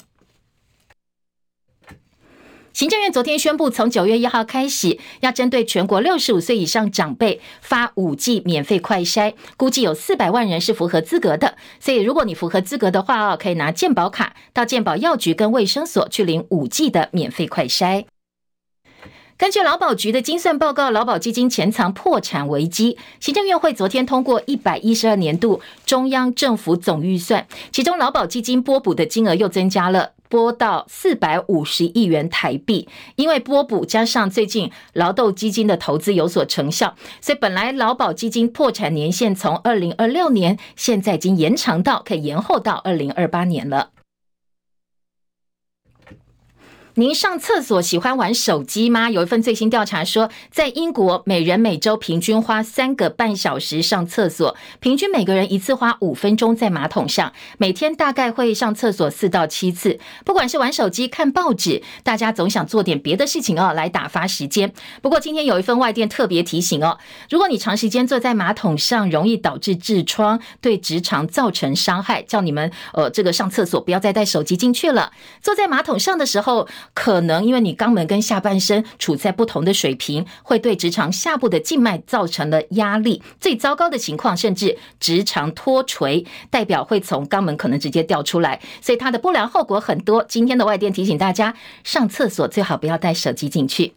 [2.73, 11.57] 行政院昨天宣布，从九月一号开始，要针对全国六十五岁以上长辈发五 G 免费快筛，估计有四百万人是符合资格的。
[11.79, 18.07] 所以，如果你符合资格的话哦，可以拿健保卡到健保药局跟卫生所去领五 G 的免费快筛。
[19.43, 22.97] 根据劳保局的精算报告，劳保基金潜藏破产危机。
[23.19, 30.13] 行政院会昨天通过一百一十二年度中央政府总预算，其中劳保基金拨补的金额又增加了。
[30.29, 32.89] 拨到四百五十亿元台币。
[33.17, 43.89] 因为拨补加上最近劳动基金的投资有所成效，所以本来劳保基金破产年限从二零二六年，现在已经延长到可以延后到二零二八年了。
[46.95, 49.09] 您上厕所喜欢玩手机吗？
[49.09, 59.99] 有一份最新调查说，在英国，每人每周平均花三个半小时上厕所，平均每个人一次花五分钟在马桶上，每天大概会上厕所四到七次。
[60.27, 64.71] 不管是玩手机、看报纸，大家总想做点别的事情哦，来打发时间。
[65.01, 66.99] 不过今天有一份外电特别提醒哦，
[67.31, 75.13] 如果你长时间坐在马桶上，容易导致痔疮，对直肠造成伤害，叫你们呃这个上厕所不要再带手机进去了。
[75.41, 83.23] 坐在马桶上的时候，可能因为你肛门跟下半身处在不同的水平，会对直肠下部的静脉造成了压力。
[83.41, 88.61] 最糟糕的情况，甚至直肠脱垂，代表会从肛门可能直接掉出来。
[88.81, 90.25] 所以它的不良后果很多。
[90.29, 93.93] 今天的外电提醒大家，上厕所最好不要带手机进去。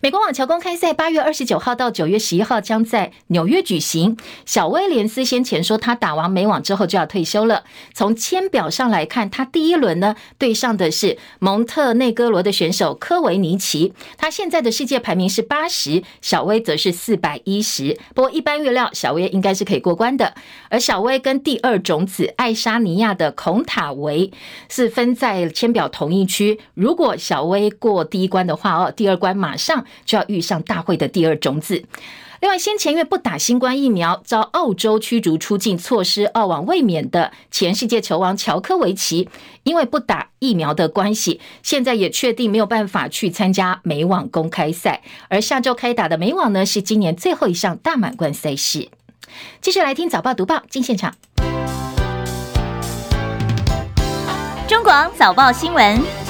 [0.00, 4.16] 美国网球公开赛八月二十九号到九月十一号将在纽约举行。
[4.44, 7.64] 小威廉斯先前说他打完美网之后就要退休了。
[7.92, 17.98] 从签表上来看，他第一轮呢对上的是蒙特内哥罗的选手科维尼奇，他现在的世界排名是八十，小威则是四百一十。
[18.14, 20.34] 不过一般预料，小威应该是可以过关的。
[20.68, 24.30] 而小威跟第二种子爱沙尼亚的孔塔维
[24.68, 26.58] 是分在签表同一区。
[26.74, 31.84] 如果小威过第一关的话，哦，第二关马上就要遇上大会的第二种子。
[32.40, 39.28] 另外，先前因为不打新冠疫苗，遭澳洲驱逐出境、错失澳网卫冕的前世界球王乔科维奇，
[39.64, 45.02] 因为不打疫苗的关系，现在也确定没有办法去参加美网公开赛。
[45.28, 48.88] 而下周开打的美网呢，是今年最后一项大满贯赛事。
[49.60, 51.12] 继续来听早报读报，进现场。
[54.68, 56.27] 中广早报新闻。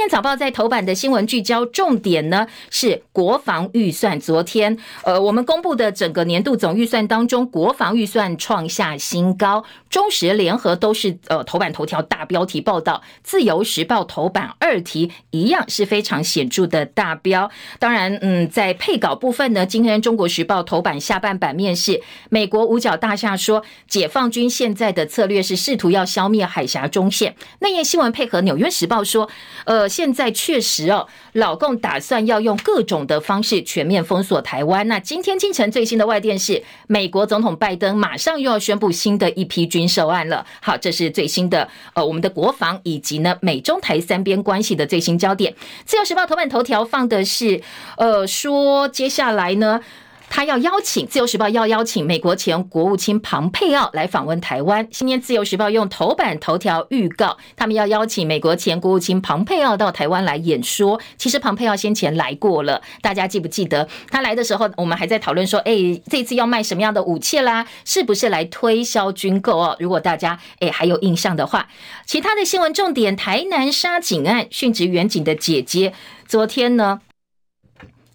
[0.00, 4.18] 天早报在头版的新闻聚焦重点呢，是国防预算。
[4.18, 9.62] 昨天，呃，我们公布的整个年度总预算当中，国防预算创下新高。
[9.90, 17.50] 中时联合都是呃头版头条大标题报道，自由时报头版二题一样是非常显著的大标。
[17.78, 27.36] 当然，嗯，在配稿部分呢，今天中国时报头版下半版面是美国五角大厦说，解放军现在的策略是试图要消灭海峡中线。
[27.58, 29.28] 内页新闻配合纽约时报说，
[29.66, 29.89] 呃。
[29.90, 34.86] 现在确实哦，老共打算要用各种的方式全面封锁台湾。
[34.86, 40.46] 那今天清晨最新的外电是，美国总统拜登马上又要宣布新的一批军售案了。
[40.62, 45.54] 好，这是最新的呃，我们的国防以及呢美中台三边关系的最新焦点。
[45.84, 47.60] 自由时报头版头条放的是，
[47.98, 49.80] 呃，说接下来呢。
[50.30, 54.88] 他要邀请《自由时报》要邀请美国前国务卿庞佩奥来访问台湾。
[54.88, 60.98] 今天《自由时报》用头版头条预告，他们要邀请美国前国务卿庞佩奥到台湾来演说。
[61.18, 63.86] 其实庞佩奥先前来过了，大家记不记得？
[64.08, 67.66] 他来的时候，我们还在讨论说，哎，这次要卖什么样的武器啦？
[67.84, 69.76] 是不是来推销军购哦？
[69.80, 71.68] 如果大家哎还有印象的话，
[72.06, 75.92] 其他的新闻重点：台南杀警案，殉职员警的姐姐，
[76.28, 77.00] 昨天呢？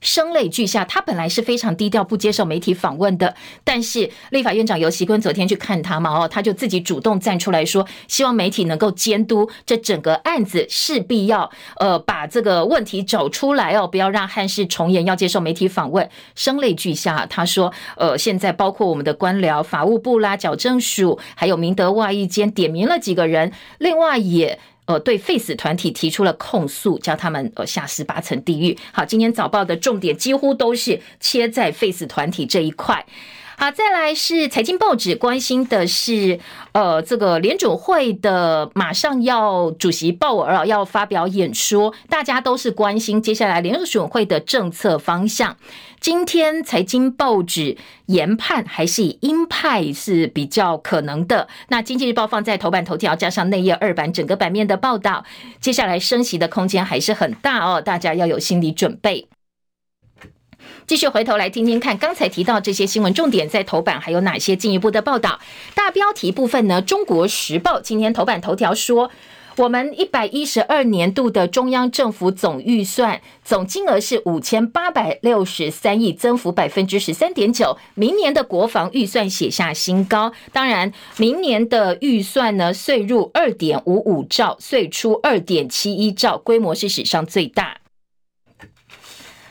[0.06, 3.36] 声泪俱下，他本来是非常低调，不接受媒体访问的。
[3.63, 16.08] 但是立法院长游锡堃昨天去看他嘛，哦，他就自己主动站出来说，希望媒体能够监督这整个案子，势必要呃把这个问题找出来哦，不要让憾事重演，要接受媒体访问。
[16.36, 24.60] 声泪俱下，他说，呃，现在包括我们的官僚、法务部啦、矫正署，还有明德外役监，点名了几个人，另外也。
[24.86, 28.78] 呃，对 Face 团体提出了控诉，叫他们呃下十八层地狱。
[28.91, 33.06] 好，今天早报的重点几乎都是切在 Face 团体这一块。
[33.58, 36.39] 好，再来是财经报纸关心的是，
[36.74, 45.56] 呃，这个联准会的马上要主席鲍尔要发表演说，大家都是关心接下来联准会的政策方向。
[46.02, 51.48] 今天财经报纸研判还是以鹰派是比较可能的。
[51.70, 55.24] 那经济日报放在头版头条，加上内页二版整个版面的报道，
[55.62, 59.30] 接下来升息的空间还是很大哦，大家要有心理准备。
[60.88, 65.39] 继续回头来听听看，刚才提到这些新闻重点在头版还有哪些进一步的报道？
[65.74, 66.80] 大标题部分呢？
[66.80, 69.10] 中国时报今天头版头条说，
[69.56, 77.76] 我们一百一十二年度的中央政府总预算总金额是五千八百六十三亿，增幅百分之十三点九。
[77.95, 87.78] 明年的国防预算写下新高，当然，明年的预算呢，岁入二点五五兆，岁出二点七一兆，规模是史上最大。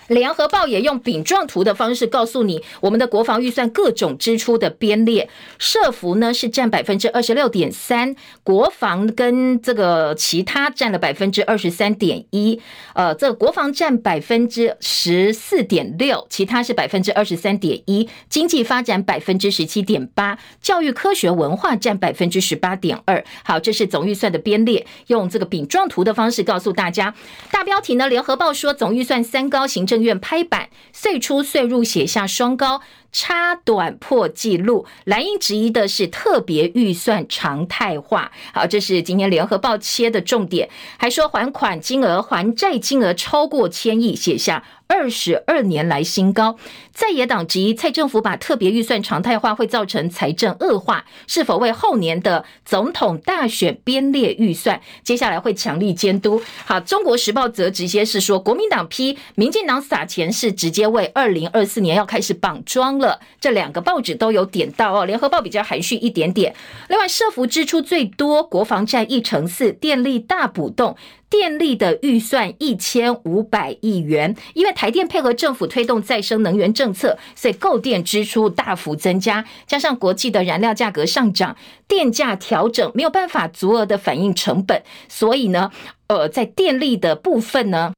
[0.08, 5.28] 联合报也用饼状图的方式告诉你，我们的国防预算各种支出的编列，
[5.58, 12.60] 社福呢是占百分之二十六点三，国防跟这个其他占了百分之二十三点一，
[12.92, 23.24] 呃，这国防占百分之十四点六，其他是百分之二十三点一，经济发展百分之十七点八，教育科学文化占百分之十八点二。
[23.42, 27.14] 好，这是总预算的编列，用这个饼状图的方式告诉大家。
[27.50, 29.93] 大标题呢，联合报说总预算三高，行政。
[29.94, 32.80] 政院拍板，岁出岁入写下双高，
[33.14, 34.84] 差短破纪录。
[35.04, 38.32] 蓝营质疑的是特别预算常态化。
[38.52, 44.64] 好，这是今天联合报切的重点，还说还款金额、还债金额超过千亿，写下。
[44.86, 46.58] 二十二年来新高，
[46.92, 54.82] 在野党质疑蔡政府把特别预算常态化会造成财政恶化，是否为后年的总统大选编列预算？
[55.02, 56.40] 接下来会强力监督。
[56.66, 63.00] 好，中国时报则直接是说，国民党批民进党撒钱是直接为二零二四年要开始绑桩。
[63.40, 66.54] 这两个报纸都有点到哦，联合报比较含蓄一点点。
[66.88, 70.96] 另外，社福支出最多，国防占一成四，电力大补动。
[71.30, 81.56] 电力的预算一千五百亿元，因为台电配合政府推动再生能源政策，所以购电支出大幅增加，加上国际的燃料价格上涨，
[81.88, 85.72] 电价调整没有办法足额的反映成本，所以呢，
[86.06, 87.92] 呃，在电力的部分呢，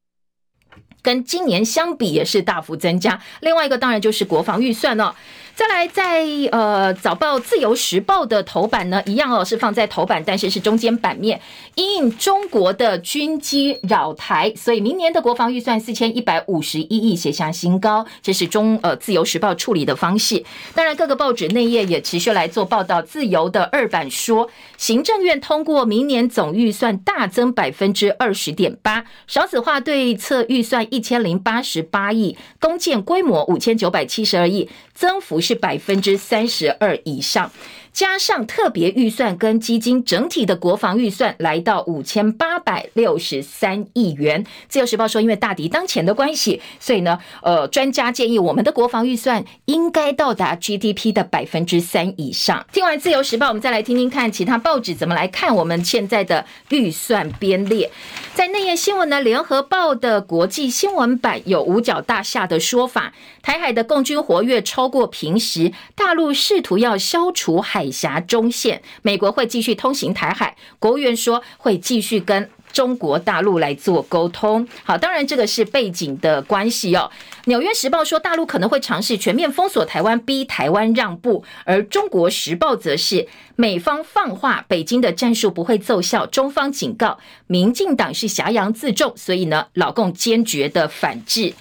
[1.06, 3.22] 跟今年相比也是大幅增加。
[3.38, 5.14] 另外一个当然就是国防预算了。
[5.56, 11.40] 再来在，呃早报《自由时报》的头版呢，一样哦，是放在头版，但是是中间版面，
[11.76, 20.44] 因中国的军机扰台，所以明年的国防预算四千一百五十一亿写下新高，这是中呃《自由时报》处理的方式。
[20.74, 23.00] 当然，各个报纸内页也持续来做报道。
[23.00, 35.36] 自由的二版说，行政院通过明年总预算大增百分之二十点八，少子化对策预算一千零八十八亿，公建规模五千九百七十二亿，增幅。
[35.40, 37.52] 是百分之三十二以上。
[37.92, 44.44] 加上特别预算跟基金，整体的国防预算来到五千八百六十三亿元。
[44.68, 52.66] 自由时报说，因为大敌当前的关系，所以呢，呃，专家建议我们的国防预算应该到达 GDP 的百分之三以上。
[52.70, 57.90] 听完自由时报，我们再来听听看其他报纸怎么来看我们现在的预算编列。
[58.34, 63.14] 在内页新闻呢，联合报的国际新闻版有五角大厦的说法，
[63.46, 67.88] 台海的共军活跃超过平时，大陆试图要消除海。
[67.88, 70.56] 峡中线，美国会继续通行台海。
[70.80, 74.66] 国务院说会继续跟中国大陆来做沟通。
[74.82, 77.08] 好，当然这个是背景的关系哦。
[77.44, 81.44] 纽约时报说大陆可能会尝试全面封锁台湾，逼台湾让步。
[81.64, 86.26] 而中国时报则是美方放话，北京的战术不会奏效。
[86.26, 91.54] 中方警告，民进党是挟洋自重，所以呢，老共坚决的反制。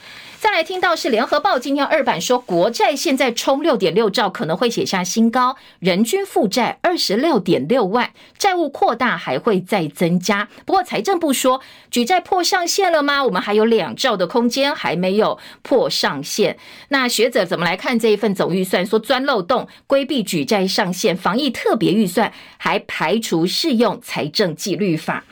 [0.46, 10.48] 再来听到是联合报今天二版说，国债现在冲六点六兆，可能会写下新高，人均负债二十六点六万，债务扩大还会再增加。
[10.64, 13.24] 不过财政部说，举债破上限了吗？
[13.24, 16.56] 我们还有两兆的空间，还没有破上限。
[16.90, 18.86] 那学者怎么来看这一份总预算？
[18.86, 25.24] 说钻漏洞，规避举债上限，防疫特别预算还排除适用财政纪律法。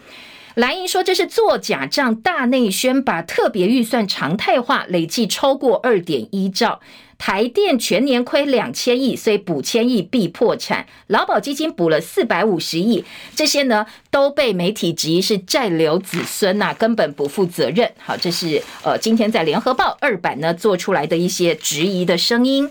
[0.56, 6.80] 蓝营说这是做假账、大内宣，把特别预算常态化，累计超过二点一兆。
[7.18, 10.86] 台电全年亏两千亿，所以补千亿必破产。
[11.08, 17.90] 劳保基金补了四百五十亿，这些呢都被媒体质疑是债留子孙呐、根本不负责任。
[17.98, 22.70] 好，这是呃今天在联合报二版呢做出来的一些质疑的声音。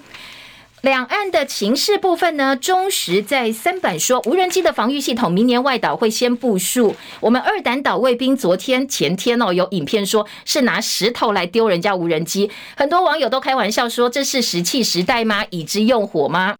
[0.83, 6.97] 两岸的情势部分呢，中时在三版说，无人机的防御系统明年外岛会先部署。
[7.21, 15.45] 我们二胆岛卫兵昨天前天哦，有影片说是拿石头来丢人家无人机，很多网友都开玩笑说，这是石器时代吗？
[15.51, 16.57] 已知用火吗？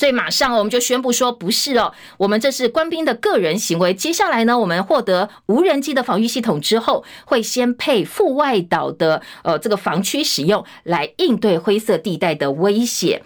[0.00, 3.92] 所以马上我们就宣布说不是哦，我们这是官兵的个人行为。
[3.92, 13.22] 接下来呢，我们获得无人机的防御系统之后，会先配副外岛的呃这个防区使用，来应对灰色地带的威胁。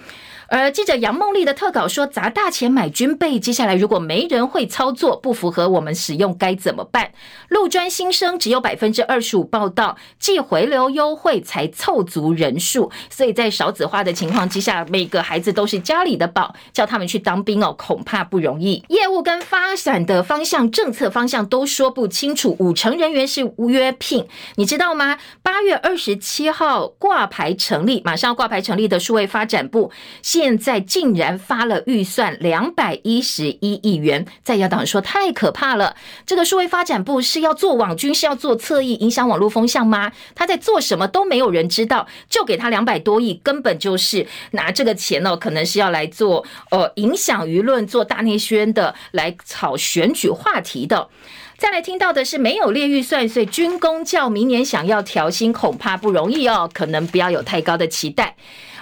[0.56, 7.10] 而记者杨梦丽的特稿说，砸大钱买军备，接下来如果没人会操作，不符合我们使用该怎么办？
[7.48, 18.84] 陆专新生只有百分之二十五报到，既回流优惠才凑足人数，所以在少子化的情况之下，每个孩子都是家里的宝，叫他们去当兵哦，恐怕不容易。
[18.90, 25.18] 业务跟发展的方向、政策方向都说不清楚，五成人员是无约聘，你知道吗？
[25.42, 29.90] 八月二十七号挂牌成立，马上挂牌成立的数位发展部
[30.22, 35.96] 现现在竟然发了预算两百一十一亿元，在野党说太可怕了。
[36.26, 40.12] 这个数位发展部是要做网军，是要做侧翼影响网络风向吗？
[40.34, 51.08] 他在做什么都没有人知道，就给他两百多亿，根本就是拿这个钱哦，可能是要来做呃影响舆论、做大内宣的，来炒选举话题的。
[51.56, 58.36] 再来听到的是没有列预算，所以军公教明年想要调薪恐怕不容易哦，可能不要有太高的期待。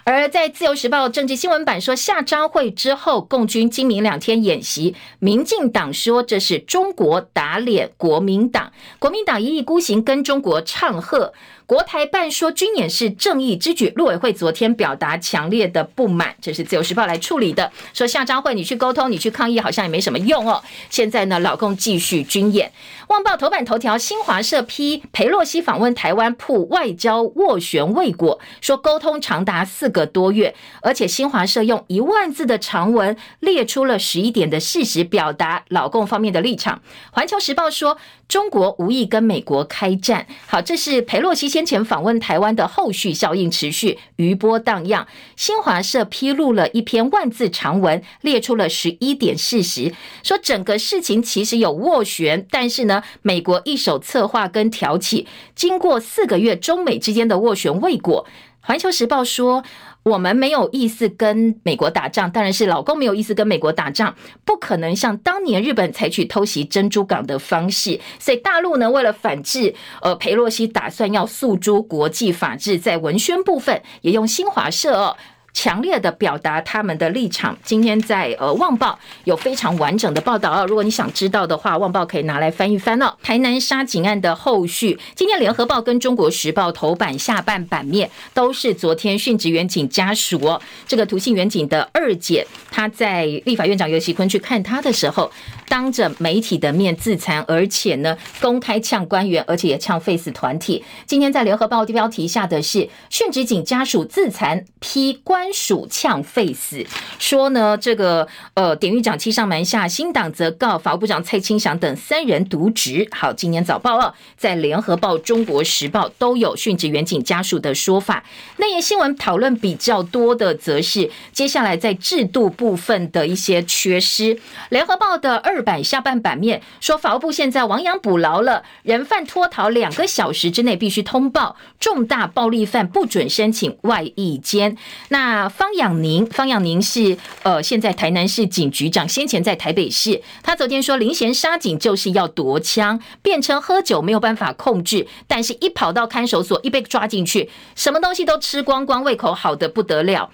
[0.05, 11.32] 而在自由时报政治新闻版说，夏朝会之后，共军今明两天演习，民进党说这是中国打脸国民党，国民党一意孤行跟中国唱和。
[11.73, 20.62] 国台办说军演是正义之举，陆委会昨天表达强烈的不满，这是自由时报来处理的，说夏章会你去沟通，你去抗议好像也没什么用哦。
[20.91, 22.70] 现在呢，老共继续军演。
[23.09, 36.83] 旺报头版头条，新华社批裴洛西访问台湾曝外交斡旋未果，说沟通长达四个多月，而且新华社用一万字的长文列出了十一点的事实，表达老共方面的立场。
[37.12, 37.97] 环球时报说
[38.33, 40.26] 中国无意跟美国开战。
[40.47, 41.51] 好，这是裴洛西。
[41.51, 45.07] 先前访问台湾的后续效应持续，余波荡漾。
[45.37, 58.26] 新华社披露了一篇万字长文，列出了十一点事实，说整个事情其实有斡旋，但是呢，美国一手策划跟挑起，经过四个月中美之间的斡旋未果。
[58.61, 59.62] 环球时报说。
[60.05, 68.00] 我们没有意思跟美国打仗，当然是老公没有意思跟美国打仗，不可能像当年日本采取偷袭珍珠港的方式。
[68.18, 75.16] 所以大陆呢，为了反制，呃，佩洛西打算要诉诸国际法治，在文宣部分也用新华社哦。
[75.53, 77.57] 强烈的表达他们的立场。
[77.62, 78.92] 今天在呃《旺报》
[79.24, 83.14] 有非常完整的报道啊，如果你想知道的话，《旺报》可以拿来翻一翻哦。
[83.22, 90.61] 台南杀警案的后续，今天《联合报》跟《中国时报》头版下半版面都是昨天殉职员警家属哦。
[90.86, 95.30] 这个涂姓员警的二姐，她在立法院长游锡坤去看他的时候，
[95.73, 100.85] 当着媒体的面自残，而且呢公开呛官员，而且也呛 Face 团体。
[101.07, 105.51] 今天在《联合报》的标题下的是殉职警家属自残批官。
[105.55, 106.85] 署呛 face
[107.18, 113.07] 说呢，这个呃，典狱长欺上瞒下，新党则告法务部长蔡清祥等三人渎职。
[113.12, 118.25] 好，今年早报二，在联合报、中国时报都有殉职员警家属的说法。
[118.57, 124.39] 内页新闻讨论比较多的，则是接下来在制度部分的一些缺失。
[124.70, 134.76] 联合报的二版下半版面说，法务部现在亡羊补牢了，人犯脱逃两个小时之内必须通报，重大暴力犯不准申请外役监。
[135.08, 140.20] 那方养宁，方养宁是呃，现在台南市警局长，先前在台北市。
[140.42, 150.30] 他昨天说，林贤杀警就是要夺枪，变成喝酒没有办法控制，但是一跑到看守所，一被抓进去，什么东西都吃光光，胃口好的不得了。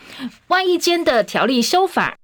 [0.49, 2.17] 外役监的条例修法，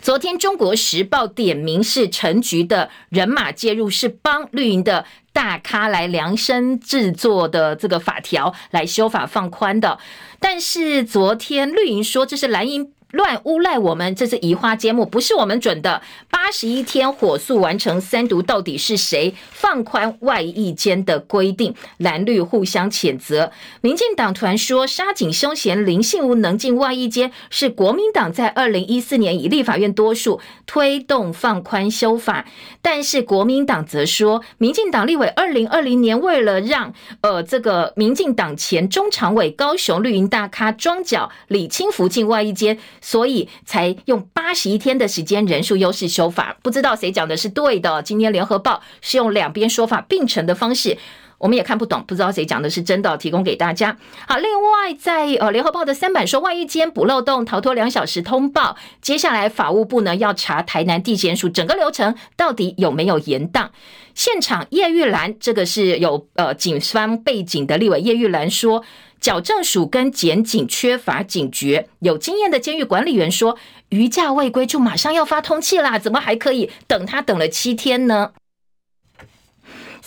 [0.00, 5.04] 昨天中国时报点名是陈局的人马介入，是帮绿营的。
[5.30, 10.00] 大咖来量身制作的这个法条来修法放宽的，
[10.40, 12.92] 但是昨天绿营说这是蓝营。
[13.12, 16.02] 乱诬赖我们，这是移花接木，不是我们准的。
[16.30, 21.74] 八十一天火速完成三读，到底是谁放宽外役间的规定？
[21.96, 23.50] 蓝绿互相谴责。
[23.80, 32.44] 民进党团说，杀警凶嫌林信吾能进外役间，是国民党在二零一四年以立法院多数推动放宽修法，
[32.82, 36.92] 但是国民党则说，民进党立委二零二零年为了让
[37.22, 42.78] 呃这个民进党前中常委高雄绿营大咖庄脚李清福进外役间。
[43.00, 48.02] 所以才用八十一天的时间，人数优势修法，不知道谁讲的是对的。
[48.02, 50.96] 今天联合报是用两边说法并成的方式，
[51.38, 53.96] 我们也看不懂，不知道谁讲的是真的，提供给大家。
[54.26, 63.68] 好，另外在呃联合报的三版说，外役监补漏洞，逃脱两小时通报，接下来法务部呢要查台南地检署整个流程到底有没有延宕。
[64.14, 68.84] 现场叶玉兰，这个是有呃警方背景的立委叶玉兰说。
[69.20, 73.56] 矫正署跟检警缺乏警觉，有经验的监狱管理员说，
[73.90, 78.32] 余价未归就马上要发通气啦，怎么还可以等他等了七天呢？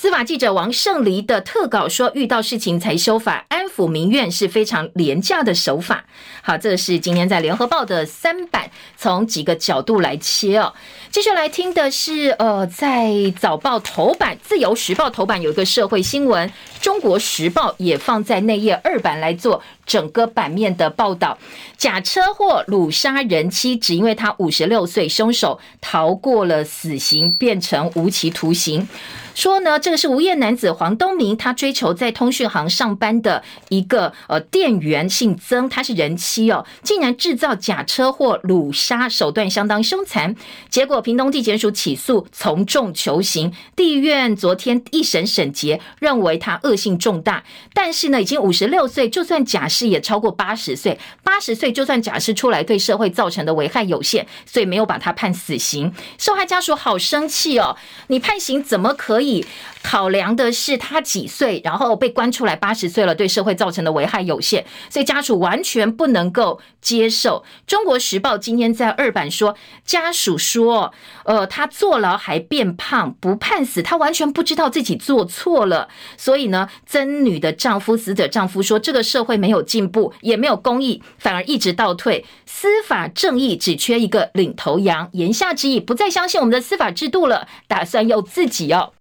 [0.01, 6.05] 司法记者王胜黎的特稿说，遇到事情才修法，安抚民怨是非常廉价的手法。
[6.41, 10.73] 好，这是今天在联合报的三版，从几个角度来切哦。
[11.11, 19.61] 接下来听的是，呃，在早报头版，自由时报头版有一个社会新闻，中国时报也放在内页二版来做。
[19.91, 21.37] 整个版面的报道。
[21.75, 28.87] 假车祸掳杀人妻，只因为他五十六岁，凶手逃过了死刑，变成无期徒刑。
[29.33, 40.35] 说呢，这个是无业男子黄东明，他追求在通讯行上班的一个呃店员，姓曾，他是人妻哦，竟然制造假车祸掳杀，手段相当凶残。
[40.69, 43.51] 结果屏东地检署起诉，从重求刑。
[43.75, 55.91] 地院昨天一审审结，认为他恶性重大，但是呢，已经五十六岁，就算假释是也超过八十岁，八十岁就算假释出来，对社会造成的危害有限，所以没有把他判死刑。
[56.19, 57.75] 受害家属好生气哦，
[58.07, 59.43] 你判刑怎么可以？
[59.83, 67.43] 考量的是他几岁，然后被关出来八十岁了，对社会造成的危害有限，所以家属完全不能够接受。
[67.65, 70.93] 中国时报今天在二版说，家属说，
[71.25, 75.89] 呃，他坐牢还变胖，不判死，他完全不知道自己做错了。
[76.17, 85.09] 所以呢，曾女的丈夫，死者丈夫说，这个社会没有进步，也没有公义，反而一直倒退，司法正义只缺一个领头羊。
[85.13, 88.93] 言下之意，不再相信我们的司法制度了，打算要自己哦。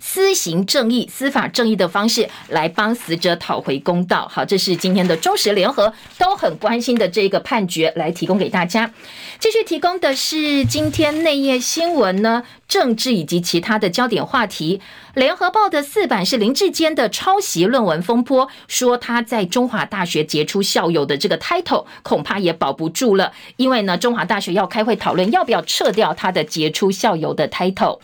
[0.00, 4.28] 私行正义、司法正义的方式来帮死者讨回公道。
[4.30, 8.90] 好，这是今天的中时联合都很关心的这个判决，来提供给大家。
[9.38, 14.80] 继续提供的是今天内页新闻呢，政治以及其他的焦点话题。
[15.14, 27.98] 联合报的四版是林志坚的抄袭论文风波，说他在中华大学杰出校友的这个 title 恐怕也保不住了，因为呢，中华大学要开会讨论要不要撤掉他的杰出校友的 title。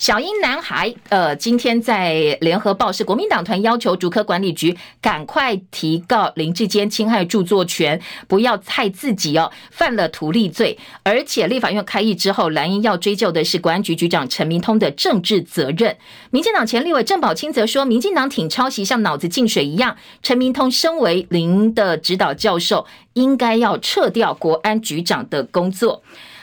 [0.00, 10.78] 小英男孩，呃，今天在联合报是国民党团要求竹科管理局赶快提告林志坚侵害著作权，不要害自己哦，犯了图利罪。
[11.02, 15.94] 而且立法院开议之后，蓝营要追究的是国安局局长陈明通的政治责任。
[16.30, 19.94] 民进党前立委郑宝清则说，民进党挺抄袭像脑子进水一样。
[20.22, 26.02] 陈明通身为林的指导教授，应该要撤掉国安局长的工作。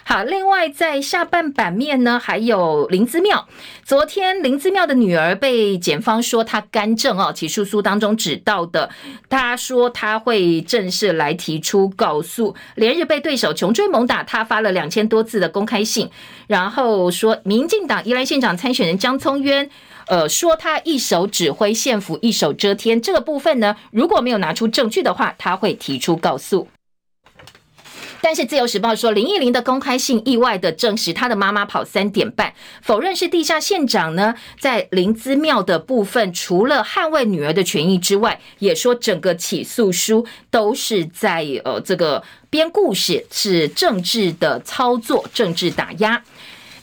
[0.10, 3.45] 好，另外在下半版面呢，还有林姿妙。
[3.84, 8.89] 昨天林姿妙的女儿被检方说她干政哦，起诉书当中指到的，
[9.28, 16.10] 她说她会正式来提出告诉，连日被对手穷追猛打，她发了两千多字的公开信，
[16.47, 19.70] 然后说民进党宜兰县长参选人江聪渊，
[20.08, 26.70] 呃，说他一手指挥县府，一手遮天，这个部分呢，如果没有拿出证据的话，他会提出告诉。
[28.22, 34.36] 但是《自由时报》说，林忆莲的公开信意外的证实，她的妈妈跑三点半，否认是地下县长呢。
[34.59, 46.22] 在林姿妙的部分，除了捍卫女儿的权益之外，也说整个起诉书都是在呃这个编故事，是政治的操作，政治打压。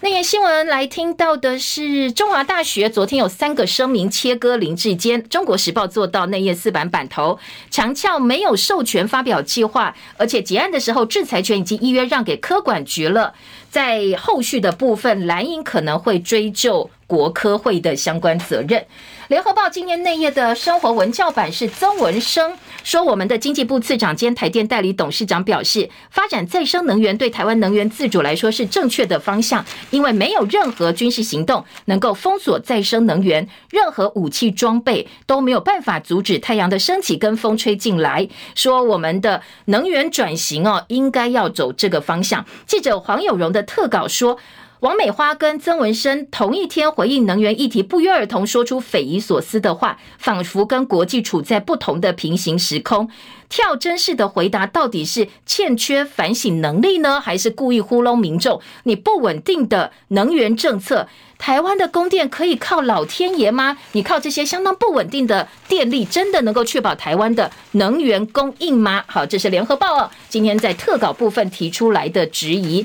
[0.05, 5.27] 那页新闻来听到的是，中华大学昨天有三个声明切割林志坚。
[5.31, 7.39] 中国时报做到内页四版版头，
[7.71, 13.33] 强调没有授权发表计划，而且结案的时候制裁权已经依约让给科管局了。
[13.71, 18.85] 在后续的部分，蓝营可能会追究国科会的相关责任。
[19.29, 22.53] 联合报今年内页的生活文教版是曾文生
[22.83, 38.29] 说，我们的经济部次长兼台电代理董事长表示，发展再生能源对台湾能源自主来说是正确的方向，因为没有任何军事行动能够封锁再生能源，任何武器装备都没有办法阻止太阳的升起跟风吹进来。
[38.55, 42.45] 说我们的能源转型哦，应该要走这个方向。
[42.67, 44.39] 记者黄有荣的特稿说。
[44.85, 53.09] 王美花跟曾文生同一天回应能源议题，不约而同说出匪夷所思的话，仿佛跟国际处在不同的平行时空。
[53.49, 58.61] 跳针式的回答，到底是欠缺反省能力呢，还是故意糊弄民众？
[58.83, 61.09] 你不稳定的能源政策，
[61.39, 63.79] 台湾的供电可以靠老天爷吗？
[63.93, 69.03] 你靠这些相当不稳定的电力，真的能够确保台湾的能源供应吗？
[69.07, 72.85] 好，这是联合报今天在特稿部分提出来的质疑。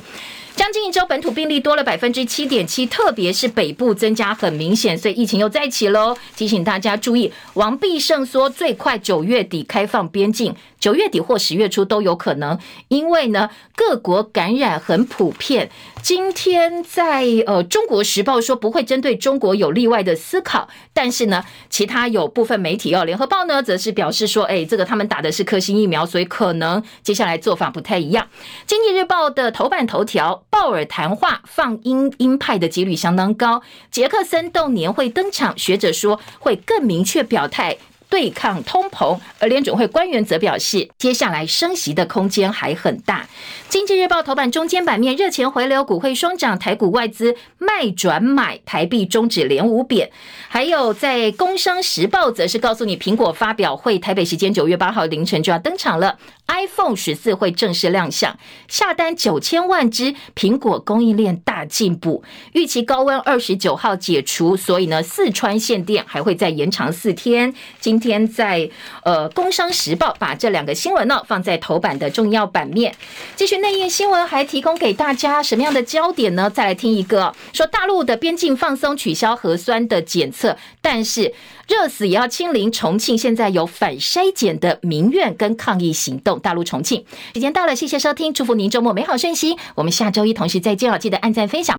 [0.59, 6.17] 将近一周，本土病例多了百分之七点七，特别是北部增加很明显，所以疫情又再起喽。
[6.35, 10.53] 提醒大家注意，王必胜说最快九月底开放边境。
[10.77, 12.57] 九月底或十月初都有可能，
[12.89, 15.69] 因为呢，各国感染很普遍。
[16.01, 28.25] 今天在呃《中国时报》说不会针对中国有例外的思考，但是呢，其他有部分媒体哦，《联合报》呢则是表示说，哎，这个他们打的是科兴疫苗，所以可能接下来做法不太一样。
[28.65, 33.61] 《经济日报》的头版头条，鲍尔谈话放鹰鹰派的几率相当高。
[33.91, 37.77] 杰克森豆年会登场，学者说会更明确表态。
[38.09, 39.19] 对抗通膨。
[39.37, 43.29] 而联准会官员则表示，接下来升息的空间还很大。
[43.69, 50.09] 经济日报头版中间版面，热钱回流，股汇双涨，台股外资卖转买，台币终止连五贬。
[50.47, 56.17] 还有在工商时报则是告诉你，苹果发表会，台北时间九月八号凌晨就要登场了
[56.47, 58.35] ，iPhone 十四会正式亮相，
[58.67, 67.53] 下单九千万支，苹果供应链大进步，预期高温二十九号解除，所以呢，四川限电还会再延长四天。
[67.79, 68.67] 今天在
[69.03, 72.95] 呃工商时报把这两个新闻呢放在头版的重要版面，
[73.35, 73.58] 继续。
[73.61, 76.49] 内页新闻还提供给大家什么样的焦点呢？
[76.49, 81.33] 再来听一个，说大陆的边境放松，取消核酸的检测，但是
[81.67, 82.71] 热死也要清零。
[82.71, 86.39] 重庆现在有反筛检的民怨跟抗议行动。
[86.39, 87.03] 大陆重庆
[87.33, 89.57] 时间到了，谢谢收听，祝福您周末美好顺心。
[89.75, 91.77] 我们下周一同时再见哦，记得按赞分享。